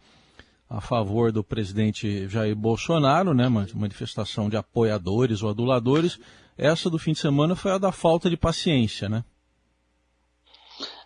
a 0.69 0.80
favor 0.80 1.33
do 1.33 1.42
presidente 1.42 2.28
Jair 2.28 2.54
Bolsonaro, 2.54 3.35
né? 3.35 3.49
Manifestação 3.49 4.49
de 4.49 4.57
apoiadores 4.57 5.42
ou 5.42 5.50
aduladores. 5.50 6.21
Essa 6.57 6.88
do 6.88 7.00
fim 7.00 7.14
de 7.14 7.19
semana 7.19 7.57
foi 7.57 7.73
a 7.73 7.78
da 7.78 7.90
falta 7.90 8.30
de 8.30 8.37
paciência, 8.37 9.09
né? 9.09 9.25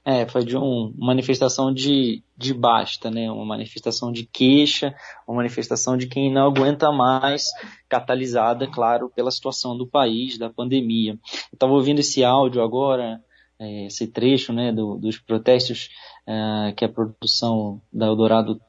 É, 0.04 0.28
foi 0.28 0.44
de 0.44 0.58
uma 0.58 0.92
manifestação 0.94 1.72
de, 1.72 2.22
de 2.36 2.52
basta, 2.52 3.10
né? 3.10 3.30
Uma 3.30 3.46
manifestação 3.46 4.12
de 4.12 4.26
queixa, 4.26 4.94
uma 5.26 5.38
manifestação 5.38 5.96
de 5.96 6.06
quem 6.06 6.30
não 6.30 6.48
aguenta 6.48 6.92
mais, 6.92 7.46
catalisada, 7.88 8.66
claro, 8.66 9.08
pela 9.08 9.30
situação 9.30 9.74
do 9.74 9.86
país, 9.86 10.36
da 10.36 10.50
pandemia. 10.50 11.18
Estava 11.50 11.72
ouvindo 11.72 12.00
esse 12.00 12.22
áudio 12.22 12.62
agora, 12.62 13.22
esse 13.60 14.06
trecho, 14.06 14.52
né, 14.52 14.72
do, 14.72 14.96
dos 14.96 15.18
protestos 15.18 15.90
é, 16.26 16.72
que 16.76 16.84
a 16.84 16.88
produção 16.88 17.80
da 17.92 18.06
Eldorado 18.06 18.60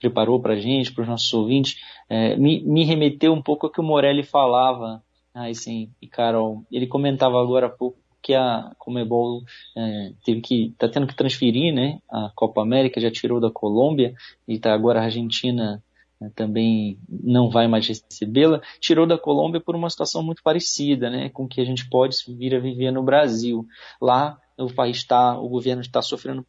preparou 0.00 0.40
para 0.40 0.54
a 0.54 0.60
gente, 0.60 0.92
para 0.92 1.02
os 1.02 1.08
nossos 1.08 1.32
ouvintes, 1.32 1.76
é, 2.08 2.36
me, 2.36 2.60
me 2.62 2.84
remeteu 2.84 3.32
um 3.32 3.40
pouco 3.40 3.66
ao 3.66 3.72
que 3.72 3.80
o 3.80 3.84
Morelli 3.84 4.24
falava, 4.24 5.02
aí 5.32 5.54
sim, 5.54 5.90
e 6.00 6.08
Carol, 6.08 6.64
ele 6.72 6.86
comentava 6.86 7.40
agora 7.40 7.66
há 7.66 7.70
pouco 7.70 7.98
que 8.22 8.34
a 8.34 8.72
Comebol 8.78 9.42
é, 9.76 10.12
teve 10.24 10.40
que 10.40 10.66
está 10.66 10.88
tendo 10.88 11.08
que 11.08 11.16
transferir, 11.16 11.74
né? 11.74 11.98
A 12.08 12.30
Copa 12.34 12.62
América 12.62 13.00
já 13.00 13.10
tirou 13.10 13.40
da 13.40 13.50
Colômbia 13.50 14.14
e 14.46 14.60
tá 14.60 14.72
agora 14.72 15.00
a 15.00 15.04
Argentina 15.04 15.82
né, 16.22 16.30
também 16.34 16.98
não 17.08 17.50
vai 17.50 17.66
mais 17.66 17.86
recebê-la. 17.86 18.60
Tirou 18.80 19.06
da 19.06 19.18
Colômbia 19.18 19.60
por 19.60 19.74
uma 19.74 19.90
situação 19.90 20.22
muito 20.22 20.42
parecida, 20.42 21.10
né? 21.10 21.28
Com 21.28 21.48
que 21.48 21.60
a 21.60 21.64
gente 21.64 21.88
pode 21.88 22.16
vir 22.28 22.54
a 22.54 22.60
viver 22.60 22.92
no 22.92 23.02
Brasil. 23.02 23.66
Lá 24.00 24.38
o 24.56 24.72
país 24.72 24.98
está, 24.98 25.38
o 25.38 25.48
governo 25.48 25.82
está 25.82 26.00
sofrendo 26.00 26.46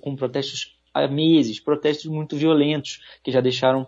com 0.00 0.16
protestos 0.16 0.76
há 0.92 1.06
meses, 1.06 1.60
protestos 1.60 2.10
muito 2.10 2.36
violentos 2.36 3.00
que 3.22 3.30
já 3.30 3.40
deixaram 3.40 3.86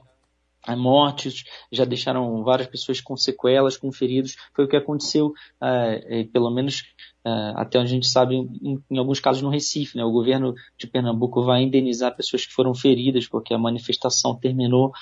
mortes, 0.69 1.45
já 1.73 1.85
deixaram 1.85 2.43
várias 2.43 2.69
pessoas 2.69 3.01
com 3.01 3.17
sequelas, 3.17 3.77
com 3.77 3.91
feridos. 3.91 4.37
Foi 4.55 4.65
o 4.65 4.69
que 4.69 4.77
aconteceu, 4.77 5.33
é, 5.63 6.21
é, 6.21 6.25
pelo 6.25 6.51
menos 6.51 6.85
é, 7.25 7.31
até 7.57 7.79
onde 7.79 7.91
a 7.91 7.95
gente 7.95 8.09
sabe, 8.09 8.37
em, 8.37 8.83
em, 8.91 8.99
alguns 8.99 9.21
casos 9.21 9.43
no 9.43 9.49
Recife. 9.49 9.97
Né? 9.97 10.05
O 10.05 10.13
governo 10.13 10.55
de 10.79 10.87
Pernambuco 10.87 11.43
vai 11.43 11.63
indenizar 11.63 12.17
pessoas 12.17 12.47
que 12.47 12.53
foram 12.53 12.75
feridas, 12.75 13.27
porque 13.27 13.55
a 13.55 13.59
manifestação 13.59 14.35
terminou 14.37 14.93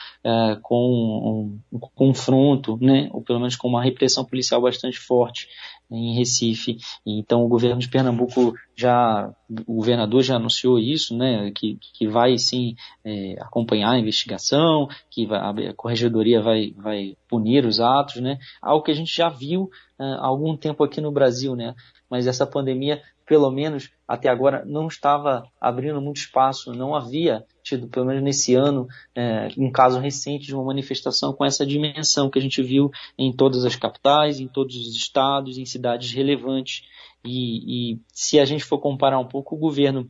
com 0.63 1.61
um, 1.73 1.77
um 1.77 1.79
confronto, 1.95 2.79
né? 2.81 3.09
ou 3.13 3.23
pelo 3.23 3.41
menos 3.41 3.57
com 3.57 3.69
uma 3.69 3.83
repressão 3.83 4.25
policial 4.25 4.61
bastante 4.61 4.99
forte 4.99 5.49
em 5.91 6.15
Recife. 6.15 6.77
Então 7.05 7.45
o 7.45 7.49
governo 7.49 7.81
de 7.81 7.89
Pernambuco 7.89 8.55
já, 8.77 9.33
o 9.67 9.75
governador 9.75 10.23
já 10.23 10.37
anunciou 10.37 10.79
isso, 10.79 11.17
né, 11.17 11.51
que, 11.55 11.79
que 11.95 12.07
vai 12.07 12.37
sim 12.39 12.77
é, 13.05 13.37
acompanhar 13.41 13.93
a 13.93 13.99
investigação, 13.99 14.89
que 15.11 15.27
vai, 15.27 15.69
a 15.69 15.75
corregedoria 15.75 16.41
vai, 16.43 16.73
vai 16.77 17.17
punir 17.29 17.65
os 17.65 17.81
atos, 17.81 18.17
né, 18.17 18.39
algo 18.61 18.85
que 18.85 18.91
a 18.91 18.95
gente 18.95 19.15
já 19.15 19.29
viu 19.29 19.71
uh, 19.99 20.03
há 20.03 20.27
algum 20.27 20.57
tempo 20.57 20.85
aqui 20.85 21.01
no 21.01 21.11
Brasil, 21.11 21.57
né, 21.57 21.75
mas 22.11 22.27
essa 22.27 22.47
pandemia 22.47 23.03
pelo 23.29 23.51
menos 23.51 23.91
até 24.09 24.31
agora, 24.31 24.65
não 24.65 24.89
estava 24.89 25.45
abrindo 25.61 26.01
muito 26.01 26.17
espaço, 26.17 26.73
não 26.73 26.97
havia 26.97 27.45
tido, 27.63 27.87
pelo 27.87 28.07
menos 28.07 28.23
nesse 28.23 28.55
ano, 28.55 28.89
é, 29.15 29.49
um 29.59 29.71
caso 29.71 30.01
recente 30.01 30.47
de 30.47 30.55
uma 30.55 30.65
manifestação 30.65 31.35
com 31.35 31.45
essa 31.45 31.67
dimensão 31.67 32.31
que 32.31 32.39
a 32.39 32.43
gente 32.43 32.63
viu 32.63 32.91
em 33.19 33.31
todas 33.31 33.67
as 33.67 33.77
capitais, 33.77 34.41
em 34.41 34.49
todos 34.49 34.75
os 34.77 34.97
estados, 34.97 35.59
em 35.59 35.67
cidades 35.67 36.11
relevantes. 36.11 36.85
E, 37.23 37.93
e 37.93 38.01
se 38.11 38.41
a 38.41 38.47
gente 38.47 38.65
for 38.65 38.79
comparar 38.79 39.19
um 39.19 39.29
pouco, 39.29 39.55
o 39.55 39.59
governo 39.59 40.09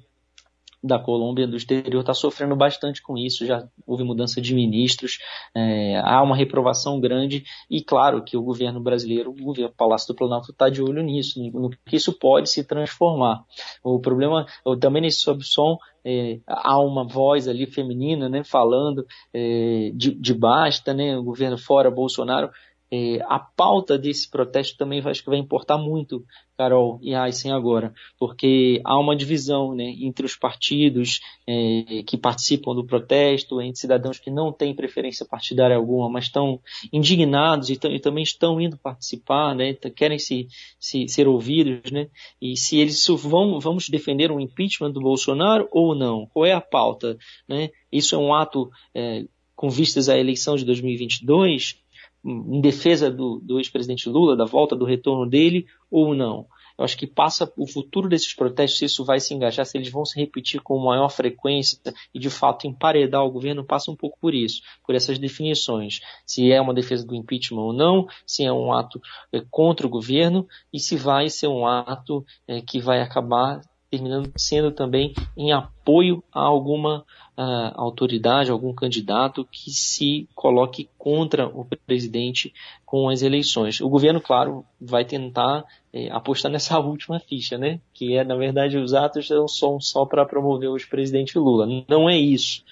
da 0.88 0.98
Colômbia 0.98 1.46
do 1.46 1.56
exterior 1.56 2.00
está 2.00 2.14
sofrendo 2.14 2.56
bastante 2.56 3.02
com 3.02 3.16
isso, 3.16 3.46
já 3.46 3.68
houve 3.86 4.02
mudança 4.02 4.40
de 4.40 4.54
ministros, 4.54 5.18
é, 5.54 6.00
há 6.02 6.22
uma 6.22 6.34
reprovação 6.34 6.98
grande 6.98 7.44
e 7.70 7.82
claro 7.82 8.24
que 8.24 8.36
o 8.36 8.42
governo 8.42 8.80
brasileiro, 8.80 9.30
o 9.30 9.44
governo 9.44 9.72
Palácio 9.76 10.08
do 10.08 10.16
Planalto 10.16 10.50
está 10.50 10.68
de 10.68 10.82
olho 10.82 11.02
nisso, 11.02 11.40
no 11.40 11.70
que 11.70 11.96
isso 11.96 12.12
pode 12.18 12.50
se 12.50 12.64
transformar. 12.64 13.44
O 13.84 14.00
problema, 14.00 14.46
também 14.80 15.02
nesse 15.02 15.20
sob 15.20 15.44
som, 15.44 15.78
é, 16.04 16.40
há 16.46 16.78
uma 16.80 17.06
voz 17.06 17.46
ali 17.46 17.66
feminina, 17.66 18.28
né, 18.28 18.42
falando 18.42 19.06
é, 19.32 19.90
de, 19.94 20.14
de 20.14 20.34
basta, 20.34 20.94
né, 20.94 21.18
o 21.18 21.22
governo 21.22 21.58
fora 21.58 21.90
Bolsonaro, 21.90 22.50
é, 22.90 23.20
a 23.26 23.38
pauta 23.38 23.98
desse 23.98 24.30
protesto 24.30 24.76
também 24.78 25.00
acho 25.04 25.22
que 25.22 25.28
vai 25.28 25.38
importar 25.38 25.76
muito, 25.76 26.24
Carol 26.56 26.98
e 27.02 27.14
Aysen 27.14 27.52
agora, 27.52 27.92
porque 28.18 28.80
há 28.84 28.98
uma 28.98 29.14
divisão 29.14 29.74
né, 29.74 29.94
entre 30.00 30.26
os 30.26 30.34
partidos 30.34 31.20
é, 31.46 32.02
que 32.04 32.16
participam 32.16 32.74
do 32.74 32.84
protesto, 32.84 33.60
entre 33.60 33.78
cidadãos 33.78 34.18
que 34.18 34.30
não 34.30 34.52
têm 34.52 34.74
preferência 34.74 35.24
partidária 35.24 35.76
alguma, 35.76 36.08
mas 36.08 36.24
estão 36.24 36.60
indignados 36.92 37.68
e, 37.70 37.78
e 37.90 38.00
também 38.00 38.22
estão 38.22 38.60
indo 38.60 38.76
participar, 38.76 39.54
né, 39.54 39.74
querem 39.94 40.18
se, 40.18 40.48
se, 40.80 41.06
ser 41.08 41.28
ouvidos, 41.28 41.92
né, 41.92 42.08
e 42.40 42.56
se 42.56 42.78
eles 42.78 43.06
vão, 43.06 43.60
vamos 43.60 43.88
defender 43.88 44.32
um 44.32 44.40
impeachment 44.40 44.90
do 44.90 45.00
Bolsonaro 45.00 45.68
ou 45.70 45.94
não, 45.94 46.26
qual 46.26 46.46
é 46.46 46.52
a 46.52 46.60
pauta, 46.60 47.16
né? 47.46 47.70
Isso 47.90 48.14
é 48.14 48.18
um 48.18 48.34
ato 48.34 48.70
é, 48.94 49.24
com 49.56 49.70
vistas 49.70 50.08
à 50.08 50.16
eleição 50.16 50.56
de 50.56 50.64
2022 50.64 51.80
em 52.24 52.60
defesa 52.60 53.10
do, 53.10 53.40
do 53.40 53.58
ex-presidente 53.58 54.08
Lula, 54.08 54.36
da 54.36 54.44
volta 54.44 54.74
do 54.74 54.84
retorno 54.84 55.28
dele, 55.28 55.66
ou 55.90 56.14
não. 56.14 56.46
Eu 56.78 56.84
acho 56.84 56.96
que 56.96 57.08
passa 57.08 57.52
o 57.56 57.66
futuro 57.66 58.08
desses 58.08 58.32
protestos, 58.32 58.78
se 58.78 58.84
isso 58.84 59.04
vai 59.04 59.18
se 59.18 59.34
engajar, 59.34 59.66
se 59.66 59.76
eles 59.76 59.90
vão 59.90 60.04
se 60.04 60.18
repetir 60.18 60.60
com 60.60 60.78
maior 60.78 61.08
frequência 61.08 61.76
e 62.14 62.20
de 62.20 62.30
fato 62.30 62.68
emparedar 62.68 63.24
o 63.24 63.30
governo, 63.32 63.64
passa 63.64 63.90
um 63.90 63.96
pouco 63.96 64.16
por 64.20 64.32
isso, 64.32 64.62
por 64.86 64.94
essas 64.94 65.18
definições. 65.18 65.98
Se 66.24 66.52
é 66.52 66.60
uma 66.60 66.72
defesa 66.72 67.04
do 67.04 67.16
impeachment 67.16 67.60
ou 67.60 67.72
não, 67.72 68.06
se 68.24 68.44
é 68.44 68.52
um 68.52 68.72
ato 68.72 69.00
é, 69.32 69.42
contra 69.50 69.88
o 69.88 69.90
governo 69.90 70.46
e 70.72 70.78
se 70.78 70.94
vai 70.94 71.28
ser 71.28 71.48
um 71.48 71.66
ato 71.66 72.24
é, 72.46 72.60
que 72.60 72.80
vai 72.80 73.00
acabar 73.00 73.60
terminando 73.90 74.32
sendo 74.36 74.70
também 74.70 75.14
em 75.36 75.52
apoio 75.52 76.22
a 76.32 76.40
alguma 76.40 77.04
uh, 77.36 77.72
autoridade, 77.74 78.50
algum 78.50 78.74
candidato 78.74 79.46
que 79.50 79.70
se 79.70 80.28
coloque 80.34 80.88
contra 80.98 81.46
o 81.46 81.64
presidente 81.86 82.52
com 82.84 83.08
as 83.08 83.22
eleições. 83.22 83.80
O 83.80 83.88
governo, 83.88 84.20
claro, 84.20 84.64
vai 84.80 85.04
tentar 85.04 85.64
eh, 85.92 86.08
apostar 86.10 86.50
nessa 86.50 86.78
última 86.80 87.18
ficha, 87.18 87.56
né? 87.56 87.80
Que 87.94 88.16
é, 88.16 88.24
na 88.24 88.36
verdade, 88.36 88.76
os 88.76 88.92
atos 88.94 89.28
não 89.30 89.48
são 89.48 89.80
só 89.80 90.04
para 90.04 90.26
promover 90.26 90.68
o 90.68 90.76
ex-presidente 90.76 91.38
Lula. 91.38 91.66
Não 91.88 92.08
é 92.08 92.16
isso. 92.16 92.64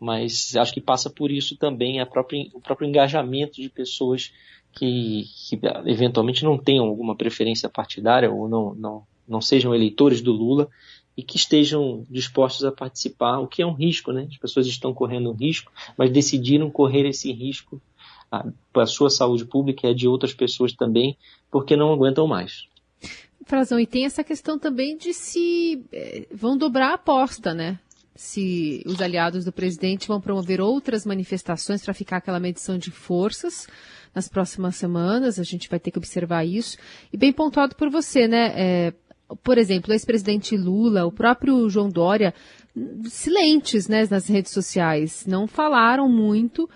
Mas 0.00 0.56
acho 0.56 0.72
que 0.72 0.80
passa 0.80 1.08
por 1.08 1.30
isso 1.30 1.56
também 1.56 2.04
própria, 2.06 2.48
o 2.54 2.60
próprio 2.60 2.88
engajamento 2.88 3.60
de 3.60 3.68
pessoas 3.68 4.32
que, 4.72 5.24
que, 5.48 5.60
eventualmente 5.86 6.44
não 6.44 6.58
tenham 6.58 6.86
alguma 6.86 7.14
preferência 7.14 7.68
partidária 7.68 8.30
ou 8.30 8.48
não, 8.48 8.74
não, 8.74 9.06
não 9.32 9.40
sejam 9.40 9.74
eleitores 9.74 10.20
do 10.20 10.30
Lula 10.30 10.68
e 11.16 11.22
que 11.22 11.36
estejam 11.36 12.06
dispostos 12.08 12.64
a 12.64 12.70
participar, 12.70 13.38
o 13.38 13.48
que 13.48 13.62
é 13.62 13.66
um 13.66 13.74
risco, 13.74 14.12
né? 14.12 14.28
As 14.30 14.38
pessoas 14.38 14.66
estão 14.66 14.94
correndo 14.94 15.30
um 15.30 15.34
risco, 15.34 15.72
mas 15.96 16.10
decidiram 16.10 16.70
correr 16.70 17.06
esse 17.08 17.32
risco 17.32 17.80
para 18.72 18.84
a 18.84 18.86
sua 18.86 19.10
saúde 19.10 19.44
pública 19.44 19.86
e 19.86 19.90
a 19.90 19.94
de 19.94 20.08
outras 20.08 20.32
pessoas 20.32 20.72
também, 20.72 21.18
porque 21.50 21.76
não 21.76 21.92
aguentam 21.92 22.26
mais. 22.26 22.66
Frazão, 23.44 23.78
e 23.78 23.86
tem 23.86 24.04
essa 24.04 24.24
questão 24.24 24.58
também 24.58 24.96
de 24.96 25.12
se 25.12 25.84
eh, 25.92 26.26
vão 26.32 26.56
dobrar 26.56 26.92
a 26.92 26.94
aposta, 26.94 27.52
né? 27.52 27.78
Se 28.14 28.82
os 28.86 29.00
aliados 29.00 29.44
do 29.44 29.52
presidente 29.52 30.06
vão 30.06 30.20
promover 30.20 30.60
outras 30.60 31.04
manifestações 31.04 31.82
para 31.82 31.92
ficar 31.92 32.18
aquela 32.18 32.38
medição 32.38 32.78
de 32.78 32.90
forças 32.90 33.66
nas 34.14 34.28
próximas 34.28 34.76
semanas, 34.76 35.38
a 35.38 35.42
gente 35.42 35.68
vai 35.68 35.80
ter 35.80 35.90
que 35.90 35.98
observar 35.98 36.44
isso. 36.44 36.76
E 37.12 37.16
bem 37.16 37.32
pontuado 37.32 37.74
por 37.74 37.90
você, 37.90 38.28
né? 38.28 38.52
É, 38.54 38.92
por 39.42 39.58
exemplo, 39.58 39.90
o 39.90 39.94
ex-presidente 39.94 40.56
Lula, 40.56 41.04
o 41.06 41.12
próprio 41.12 41.68
João 41.68 41.88
Dória, 41.88 42.34
silentes 43.04 43.88
né, 43.88 44.06
nas 44.10 44.26
redes 44.26 44.52
sociais, 44.52 45.24
não 45.26 45.46
falaram 45.46 46.08
muito. 46.08 46.68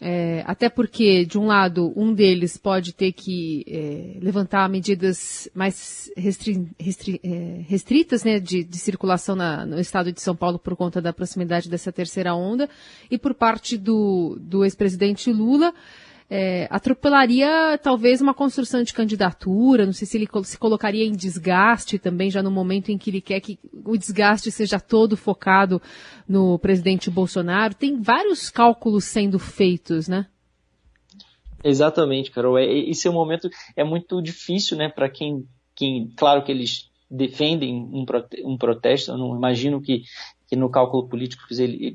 É, 0.00 0.44
até 0.46 0.68
porque, 0.68 1.24
de 1.24 1.36
um 1.36 1.46
lado, 1.46 1.92
um 1.96 2.14
deles 2.14 2.56
pode 2.56 2.92
ter 2.92 3.10
que 3.10 3.64
é, 3.66 4.24
levantar 4.24 4.68
medidas 4.68 5.50
mais 5.52 6.08
restri 6.16 6.68
restri 6.78 7.20
é, 7.20 7.64
restritas 7.66 8.22
né, 8.22 8.38
de, 8.38 8.62
de 8.62 8.76
circulação 8.76 9.34
na, 9.34 9.66
no 9.66 9.80
estado 9.80 10.12
de 10.12 10.20
São 10.20 10.36
Paulo 10.36 10.56
por 10.56 10.76
conta 10.76 11.02
da 11.02 11.12
proximidade 11.12 11.68
dessa 11.68 11.90
terceira 11.90 12.32
onda, 12.32 12.70
e 13.10 13.18
por 13.18 13.34
parte 13.34 13.76
do, 13.76 14.38
do 14.40 14.64
ex-presidente 14.64 15.32
Lula, 15.32 15.74
é, 16.30 16.68
atropelaria 16.70 17.78
talvez 17.82 18.20
uma 18.20 18.34
construção 18.34 18.82
de 18.82 18.92
candidatura, 18.92 19.86
não 19.86 19.92
sei 19.92 20.06
se 20.06 20.16
ele 20.18 20.28
se 20.44 20.58
colocaria 20.58 21.06
em 21.06 21.12
desgaste 21.12 21.98
também, 21.98 22.30
já 22.30 22.42
no 22.42 22.50
momento 22.50 22.90
em 22.90 22.98
que 22.98 23.10
ele 23.10 23.20
quer 23.20 23.40
que 23.40 23.58
o 23.84 23.96
desgaste 23.96 24.50
seja 24.50 24.78
todo 24.78 25.16
focado 25.16 25.80
no 26.28 26.58
presidente 26.58 27.10
Bolsonaro. 27.10 27.74
Tem 27.74 28.00
vários 28.00 28.50
cálculos 28.50 29.04
sendo 29.04 29.38
feitos, 29.38 30.06
né? 30.06 30.26
Exatamente, 31.64 32.30
Carol. 32.30 32.58
É, 32.58 32.64
esse 32.66 33.08
é 33.08 33.10
um 33.10 33.14
momento 33.14 33.48
é 33.74 33.82
muito 33.82 34.20
difícil, 34.22 34.76
né, 34.76 34.88
para 34.88 35.08
quem, 35.08 35.46
quem, 35.74 36.12
claro 36.16 36.44
que 36.44 36.52
eles 36.52 36.88
defendem 37.10 37.74
um, 37.74 38.04
um 38.44 38.56
protesto. 38.58 39.12
Eu 39.12 39.18
não 39.18 39.34
imagino 39.34 39.80
que, 39.80 40.02
que 40.46 40.54
no 40.54 40.70
cálculo 40.70 41.08
político 41.08 41.42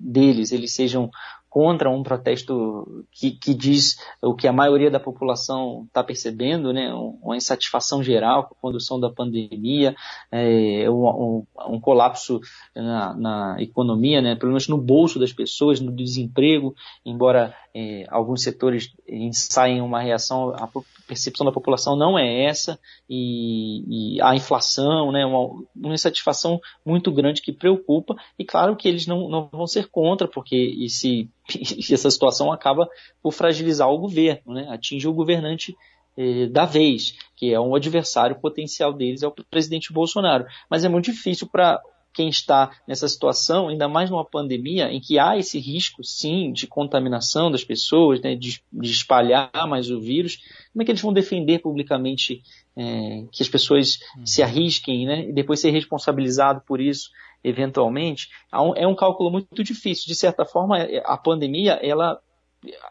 deles 0.02 0.52
eles 0.52 0.74
sejam 0.74 1.10
contra 1.54 1.88
um 1.88 2.02
protesto 2.02 3.06
que, 3.12 3.30
que 3.30 3.54
diz 3.54 4.00
o 4.20 4.34
que 4.34 4.48
a 4.48 4.52
maioria 4.52 4.90
da 4.90 5.00
população 5.00 5.84
está 5.86 6.04
percebendo, 6.04 6.74
né, 6.74 6.92
uma 6.92 7.38
insatisfação 7.38 8.02
geral 8.02 8.46
com 8.46 8.56
a 8.56 8.60
condução 8.60 9.00
da 9.00 9.08
pandemia, 9.08 9.96
é, 10.32 10.90
um, 10.90 11.46
um, 11.70 11.80
colapso 11.80 12.42
na, 12.76 13.14
na, 13.14 13.56
economia, 13.60 14.20
né, 14.20 14.36
pelo 14.36 14.50
menos 14.54 14.68
no 14.68 14.80
bolso 14.80 15.20
das 15.20 15.32
pessoas, 15.32 15.80
no 15.80 15.92
desemprego, 15.92 16.74
embora 17.06 17.54
é, 17.76 18.06
alguns 18.10 18.44
setores 18.44 18.94
ensaiem 19.08 19.82
uma 19.82 20.00
reação, 20.00 20.50
a 20.50 20.70
percepção 21.08 21.46
da 21.46 21.52
população 21.52 21.96
não 21.96 22.18
é 22.18 22.46
essa, 22.46 22.80
e, 23.10 24.16
e 24.16 24.22
a 24.22 24.36
inflação, 24.36 25.12
né, 25.12 25.26
uma, 25.26 25.64
uma 25.76 25.94
insatisfação 25.94 26.62
muito 26.86 27.12
grande 27.12 27.42
que 27.42 27.52
preocupa, 27.52 28.16
e 28.38 28.46
claro 28.46 28.76
que 28.76 28.88
eles 28.88 29.08
não, 29.08 29.28
não 29.28 29.50
vão 29.52 29.66
ser 29.66 29.90
contra, 29.90 30.28
porque 30.28 30.56
esse 30.80 31.30
essa 31.92 32.10
situação 32.10 32.52
acaba 32.52 32.88
por 33.22 33.34
fragilizar 33.34 33.90
o 33.90 33.98
governo, 33.98 34.54
né? 34.54 34.68
atinge 34.70 35.08
o 35.08 35.14
governante 35.14 35.76
eh, 36.18 36.48
da 36.48 36.66
vez, 36.66 37.16
que 37.36 37.54
é 37.54 37.60
um 37.60 37.76
adversário 37.76 38.40
potencial 38.40 38.94
deles, 38.94 39.24
é 39.24 39.28
o 39.28 39.32
presidente 39.32 39.92
Bolsonaro. 39.92 40.46
Mas 40.70 40.84
é 40.86 40.90
muito 40.90 41.06
difícil 41.06 41.48
para 41.48 41.82
quem 42.14 42.30
está 42.30 42.72
nessa 42.88 43.08
situação, 43.08 43.68
ainda 43.68 43.88
mais 43.88 44.10
numa 44.10 44.26
pandemia, 44.26 44.92
em 44.92 45.00
que 45.00 45.18
há 45.18 45.38
esse 45.38 45.60
risco, 45.60 46.04
sim, 46.04 46.52
de 46.52 46.68
contaminação 46.68 47.52
das 47.52 47.64
pessoas, 47.64 48.22
né, 48.22 48.36
de, 48.36 48.62
de, 48.72 48.92
espalhar 48.92 49.52
mais 49.68 49.90
o 49.90 50.00
vírus, 50.00 50.38
como 50.72 50.82
é 50.82 50.86
que 50.86 50.92
eles 50.92 51.02
vão 51.02 51.14
defender 51.14 51.60
publicamente 51.60 52.42
é, 52.76 53.26
que 53.32 53.42
as 53.42 53.50
pessoas 53.50 54.00
se 54.26 54.42
arrisquem 54.44 55.06
né, 55.06 55.30
e 55.30 55.34
depois 55.34 55.60
ser 55.60 55.72
responsabilizado 55.72 56.62
por 56.68 56.80
isso? 56.80 57.10
eventualmente, 57.44 58.30
é 58.78 58.88
um 58.88 58.96
cálculo 58.96 59.30
muito 59.30 59.64
difícil. 59.64 60.06
De 60.08 60.16
certa 60.16 60.46
forma, 60.46 60.80
é, 60.80 61.04
a 61.06 61.18
pandemia, 61.18 61.74
ela 61.84 62.18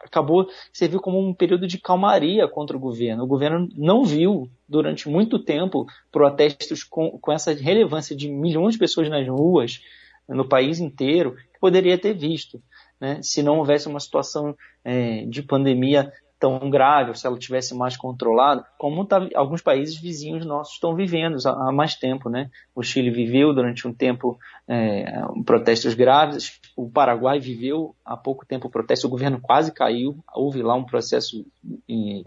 acabou 0.03 0.47
serviu 0.71 0.99
como 0.99 1.19
um 1.19 1.33
período 1.33 1.67
de 1.67 1.77
calmaria 1.77 2.47
contra 2.47 2.75
o 2.75 2.79
governo. 2.79 3.23
O 3.23 3.27
governo 3.27 3.67
não 3.75 4.03
viu 4.03 4.49
durante 4.67 5.09
muito 5.09 5.39
tempo 5.39 5.85
protestos 6.11 6.83
com, 6.83 7.17
com 7.19 7.31
essa 7.31 7.53
relevância 7.53 8.15
de 8.15 8.29
milhões 8.29 8.73
de 8.73 8.79
pessoas 8.79 9.09
nas 9.09 9.27
ruas 9.27 9.81
no 10.27 10.47
país 10.47 10.79
inteiro 10.79 11.35
que 11.35 11.59
poderia 11.59 11.97
ter 11.97 12.13
visto, 12.13 12.61
né? 12.99 13.19
Se 13.21 13.43
não 13.43 13.57
houvesse 13.57 13.87
uma 13.87 13.99
situação 13.99 14.55
é, 14.83 15.25
de 15.25 15.41
pandemia 15.41 16.11
tão 16.43 16.69
grave, 16.69 17.07
ou 17.07 17.15
se 17.15 17.25
ela 17.25 17.39
tivesse 17.39 17.73
mais 17.73 17.95
controlada, 17.95 18.65
como 18.77 19.05
tá, 19.05 19.25
alguns 19.33 19.61
países 19.61 19.95
vizinhos 19.95 20.45
nossos 20.45 20.73
estão 20.73 20.93
vivendo 20.93 21.37
há, 21.45 21.69
há, 21.69 21.71
mais 21.71 21.95
tempo, 21.95 22.29
né? 22.29 22.49
O 22.75 22.83
Chile 22.83 23.09
viveu 23.09 23.53
durante 23.53 23.87
um 23.87 23.93
tempo 23.93 24.37
é, 24.67 25.21
protestos 25.45 25.93
graves, 25.93 26.59
o 26.75 26.89
Paraguai 26.89 27.39
viveu 27.39 27.95
há 28.03 28.17
pouco 28.17 28.45
tempo 28.45 28.69
protesto, 28.69 29.07
o 29.07 29.09
governo 29.09 29.39
quase 29.41 29.71
caiu, 29.71 30.17
houve 30.35 30.61
lá 30.61 30.75
um 30.75 30.83
processo, 30.83 31.45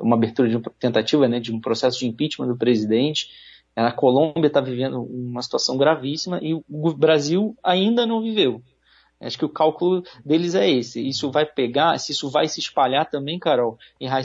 uma 0.01 0.17
abertura 0.17 0.49
de 0.49 0.57
uma 0.57 0.73
tentativa, 0.81 1.29
né, 1.29 1.39
de 1.39 1.53
um 1.53 1.61
processo 1.61 1.99
de 1.99 2.07
impeachment 2.07 2.49
do 2.49 2.57
presidente. 2.57 3.29
A 3.77 3.93
Colômbia 3.93 4.47
está 4.47 4.63
vivendo 4.63 5.03
uma 5.03 5.43
situação 5.43 5.77
gravíssima 5.77 6.41
e 6.43 6.55
o 6.55 6.65
Brasil 6.95 7.55
ainda 7.63 8.07
não 8.07 8.23
viveu. 8.23 8.63
Acho 9.21 9.39
que 9.39 9.45
o 9.45 9.49
cálculo 9.49 10.03
deles 10.25 10.55
é 10.55 10.71
esse. 10.71 11.07
Isso 11.07 11.31
vai 11.31 11.47
pegar, 11.47 11.99
se 11.99 12.13
isso 12.13 12.29
vai 12.29 12.49
se 12.49 12.61
espalhar 12.61 13.09
também, 13.09 13.39
Carol, 13.39 13.79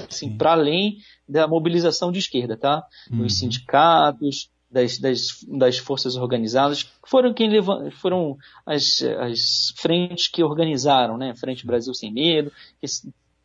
assim, 0.10 0.36
para 0.36 0.52
além 0.52 0.98
da 1.28 1.48
mobilização 1.48 2.12
de 2.12 2.20
esquerda, 2.20 2.58
tá? 2.58 2.86
Uhum. 3.10 3.20
Nos 3.20 3.38
sindicatos, 3.38 4.50
das, 4.70 4.98
das, 4.98 5.46
das 5.48 5.78
forças 5.78 6.16
organizadas, 6.16 6.92
foram 7.06 7.34
quem 7.34 7.50
foram 7.92 8.38
as, 8.66 9.02
as 9.20 9.74
frentes 9.76 10.28
que 10.28 10.44
organizaram, 10.44 11.18
né? 11.18 11.34
Frente 11.36 11.66
Brasil 11.66 11.94
Sem 11.94 12.12
Medo, 12.12 12.52
que, 12.80 12.88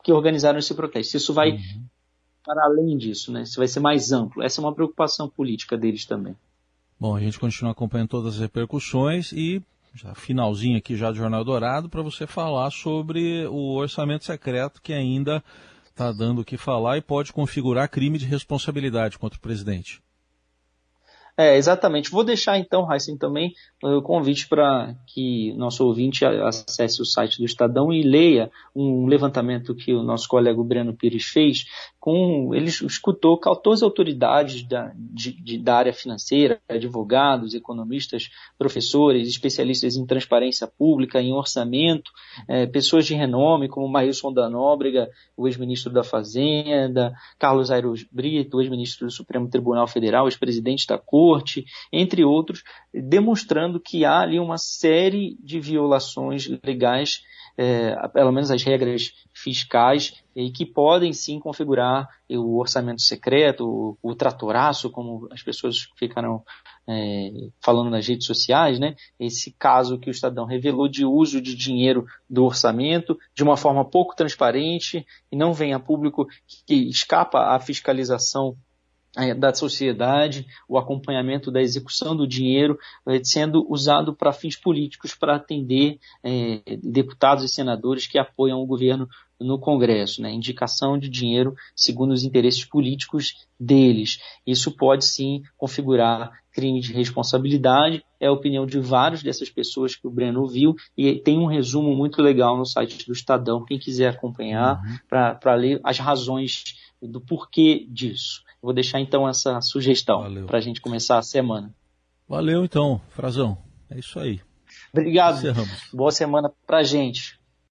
que 0.04 0.12
organizaram 0.12 0.58
esse 0.58 0.74
protesto. 0.74 1.16
Isso 1.16 1.32
vai 1.32 1.52
uhum. 1.52 1.84
para 2.44 2.64
além 2.64 2.96
disso, 2.96 3.32
né? 3.32 3.42
Isso 3.42 3.58
vai 3.58 3.68
ser 3.68 3.80
mais 3.80 4.12
amplo. 4.12 4.42
Essa 4.42 4.60
é 4.60 4.64
uma 4.64 4.74
preocupação 4.74 5.28
política 5.28 5.76
deles 5.76 6.04
também. 6.06 6.36
Bom, 6.98 7.14
a 7.14 7.20
gente 7.20 7.38
continua 7.38 7.72
acompanhando 7.72 8.08
todas 8.08 8.34
as 8.34 8.40
repercussões 8.40 9.30
e 9.32 9.62
já 9.96 10.14
finalzinho 10.14 10.76
aqui 10.76 10.94
já 10.94 11.10
do 11.10 11.16
Jornal 11.16 11.42
Dourado 11.42 11.88
para 11.88 12.02
você 12.02 12.26
falar 12.26 12.70
sobre 12.70 13.46
o 13.46 13.74
orçamento 13.74 14.24
secreto 14.24 14.82
que 14.82 14.92
ainda 14.92 15.42
está 15.88 16.12
dando 16.12 16.42
o 16.42 16.44
que 16.44 16.58
falar 16.58 16.98
e 16.98 17.02
pode 17.02 17.32
configurar 17.32 17.88
crime 17.88 18.18
de 18.18 18.26
responsabilidade 18.26 19.18
contra 19.18 19.38
o 19.38 19.40
presidente. 19.42 20.02
É, 21.38 21.56
exatamente. 21.56 22.10
Vou 22.10 22.24
deixar 22.24 22.58
então, 22.58 22.90
Heisen, 22.90 23.18
também 23.18 23.52
o 23.82 24.00
convite 24.00 24.48
para 24.48 24.94
que 25.06 25.52
nosso 25.54 25.84
ouvinte 25.84 26.24
acesse 26.24 27.02
o 27.02 27.04
site 27.04 27.38
do 27.38 27.44
Estadão 27.44 27.92
e 27.92 28.02
leia 28.02 28.50
um 28.74 29.06
levantamento 29.06 29.74
que 29.74 29.92
o 29.92 30.02
nosso 30.02 30.26
colega 30.28 30.62
Breno 30.62 30.96
Pires 30.96 31.26
fez. 31.26 31.66
Com, 32.06 32.54
ele 32.54 32.66
escutou 32.68 33.36
14 33.36 33.82
autoridades 33.82 34.62
da, 34.62 34.92
de, 34.94 35.32
de, 35.32 35.58
da 35.58 35.74
área 35.74 35.92
financeira, 35.92 36.60
advogados, 36.68 37.52
economistas, 37.52 38.30
professores, 38.56 39.26
especialistas 39.26 39.96
em 39.96 40.06
transparência 40.06 40.68
pública, 40.68 41.20
em 41.20 41.32
orçamento, 41.32 42.12
é, 42.46 42.64
pessoas 42.64 43.06
de 43.06 43.14
renome 43.16 43.68
como 43.68 43.88
Maílson 43.88 44.32
da 44.32 44.48
Nóbrega, 44.48 45.10
o 45.36 45.48
ex-ministro 45.48 45.92
da 45.92 46.04
Fazenda, 46.04 47.12
Carlos 47.40 47.72
Aires 47.72 48.06
Brito, 48.08 48.60
ex-ministro 48.60 49.06
do 49.08 49.12
Supremo 49.12 49.48
Tribunal 49.48 49.88
Federal, 49.88 50.28
ex-presidente 50.28 50.86
da 50.86 50.98
Corte, 50.98 51.64
entre 51.92 52.24
outros, 52.24 52.62
demonstrando 52.94 53.80
que 53.80 54.04
há 54.04 54.20
ali 54.20 54.38
uma 54.38 54.58
série 54.58 55.36
de 55.42 55.58
violações 55.58 56.48
legais, 56.64 57.24
é, 57.56 57.96
pelo 58.08 58.32
menos 58.32 58.50
as 58.50 58.62
regras 58.62 59.12
fiscais, 59.32 60.22
e 60.34 60.50
que 60.50 60.66
podem 60.66 61.12
sim 61.12 61.40
configurar 61.40 62.08
o 62.28 62.58
orçamento 62.58 63.00
secreto, 63.00 63.64
o, 63.66 63.98
o 64.02 64.14
tratoraço, 64.14 64.90
como 64.90 65.26
as 65.32 65.42
pessoas 65.42 65.88
ficaram 65.96 66.42
é, 66.86 67.30
falando 67.60 67.90
nas 67.90 68.06
redes 68.06 68.26
sociais, 68.26 68.78
né? 68.78 68.94
Esse 69.18 69.50
caso 69.58 69.98
que 69.98 70.10
o 70.10 70.12
Estadão 70.12 70.44
revelou 70.44 70.88
de 70.88 71.04
uso 71.04 71.40
de 71.40 71.54
dinheiro 71.54 72.06
do 72.28 72.44
orçamento 72.44 73.18
de 73.34 73.42
uma 73.42 73.56
forma 73.56 73.84
pouco 73.84 74.14
transparente 74.14 75.06
e 75.32 75.36
não 75.36 75.52
vem 75.52 75.72
a 75.72 75.80
público 75.80 76.26
que 76.66 76.74
escapa 76.88 77.54
à 77.54 77.58
fiscalização 77.58 78.56
da 79.38 79.54
sociedade, 79.54 80.46
o 80.68 80.76
acompanhamento 80.76 81.50
da 81.50 81.62
execução 81.62 82.14
do 82.14 82.26
dinheiro 82.26 82.78
é, 83.06 83.22
sendo 83.24 83.66
usado 83.70 84.14
para 84.14 84.32
fins 84.32 84.56
políticos 84.56 85.14
para 85.14 85.36
atender 85.36 85.98
é, 86.22 86.60
deputados 86.82 87.42
e 87.44 87.48
senadores 87.48 88.06
que 88.06 88.18
apoiam 88.18 88.60
o 88.60 88.66
governo 88.66 89.08
no 89.38 89.58
Congresso, 89.58 90.22
né? 90.22 90.32
indicação 90.32 90.98
de 90.98 91.08
dinheiro 91.08 91.54
segundo 91.74 92.12
os 92.12 92.24
interesses 92.24 92.64
políticos 92.64 93.46
deles. 93.60 94.18
Isso 94.46 94.72
pode 94.72 95.04
sim 95.04 95.42
configurar 95.56 96.32
crime 96.52 96.80
de 96.80 96.92
responsabilidade, 96.92 98.02
é 98.18 98.28
a 98.28 98.32
opinião 98.32 98.64
de 98.64 98.80
vários 98.80 99.22
dessas 99.22 99.50
pessoas 99.50 99.94
que 99.94 100.06
o 100.06 100.10
Breno 100.10 100.46
viu, 100.46 100.74
e 100.96 101.14
tem 101.16 101.38
um 101.38 101.44
resumo 101.44 101.94
muito 101.94 102.22
legal 102.22 102.56
no 102.56 102.64
site 102.64 103.06
do 103.06 103.12
Estadão, 103.12 103.62
quem 103.62 103.78
quiser 103.78 104.08
acompanhar, 104.08 104.80
uhum. 104.80 104.96
para 105.06 105.54
ler 105.54 105.80
as 105.84 105.98
razões 105.98 106.64
do 107.02 107.20
porquê 107.20 107.86
disso. 107.90 108.42
Vou 108.60 108.72
deixar 108.72 109.00
então 109.00 109.28
essa 109.28 109.60
sugestão 109.60 110.46
para 110.46 110.58
a 110.58 110.60
gente 110.60 110.80
começar 110.80 111.18
a 111.18 111.22
semana. 111.22 111.74
Valeu 112.28 112.64
então, 112.64 113.00
Frazão. 113.10 113.56
É 113.88 113.98
isso 113.98 114.18
aí. 114.18 114.40
Obrigado. 114.92 115.38
Encerramos. 115.38 115.90
Boa 115.92 116.10
semana 116.10 116.50
para 116.66 116.78
a 116.78 116.82
gente. 116.82 117.35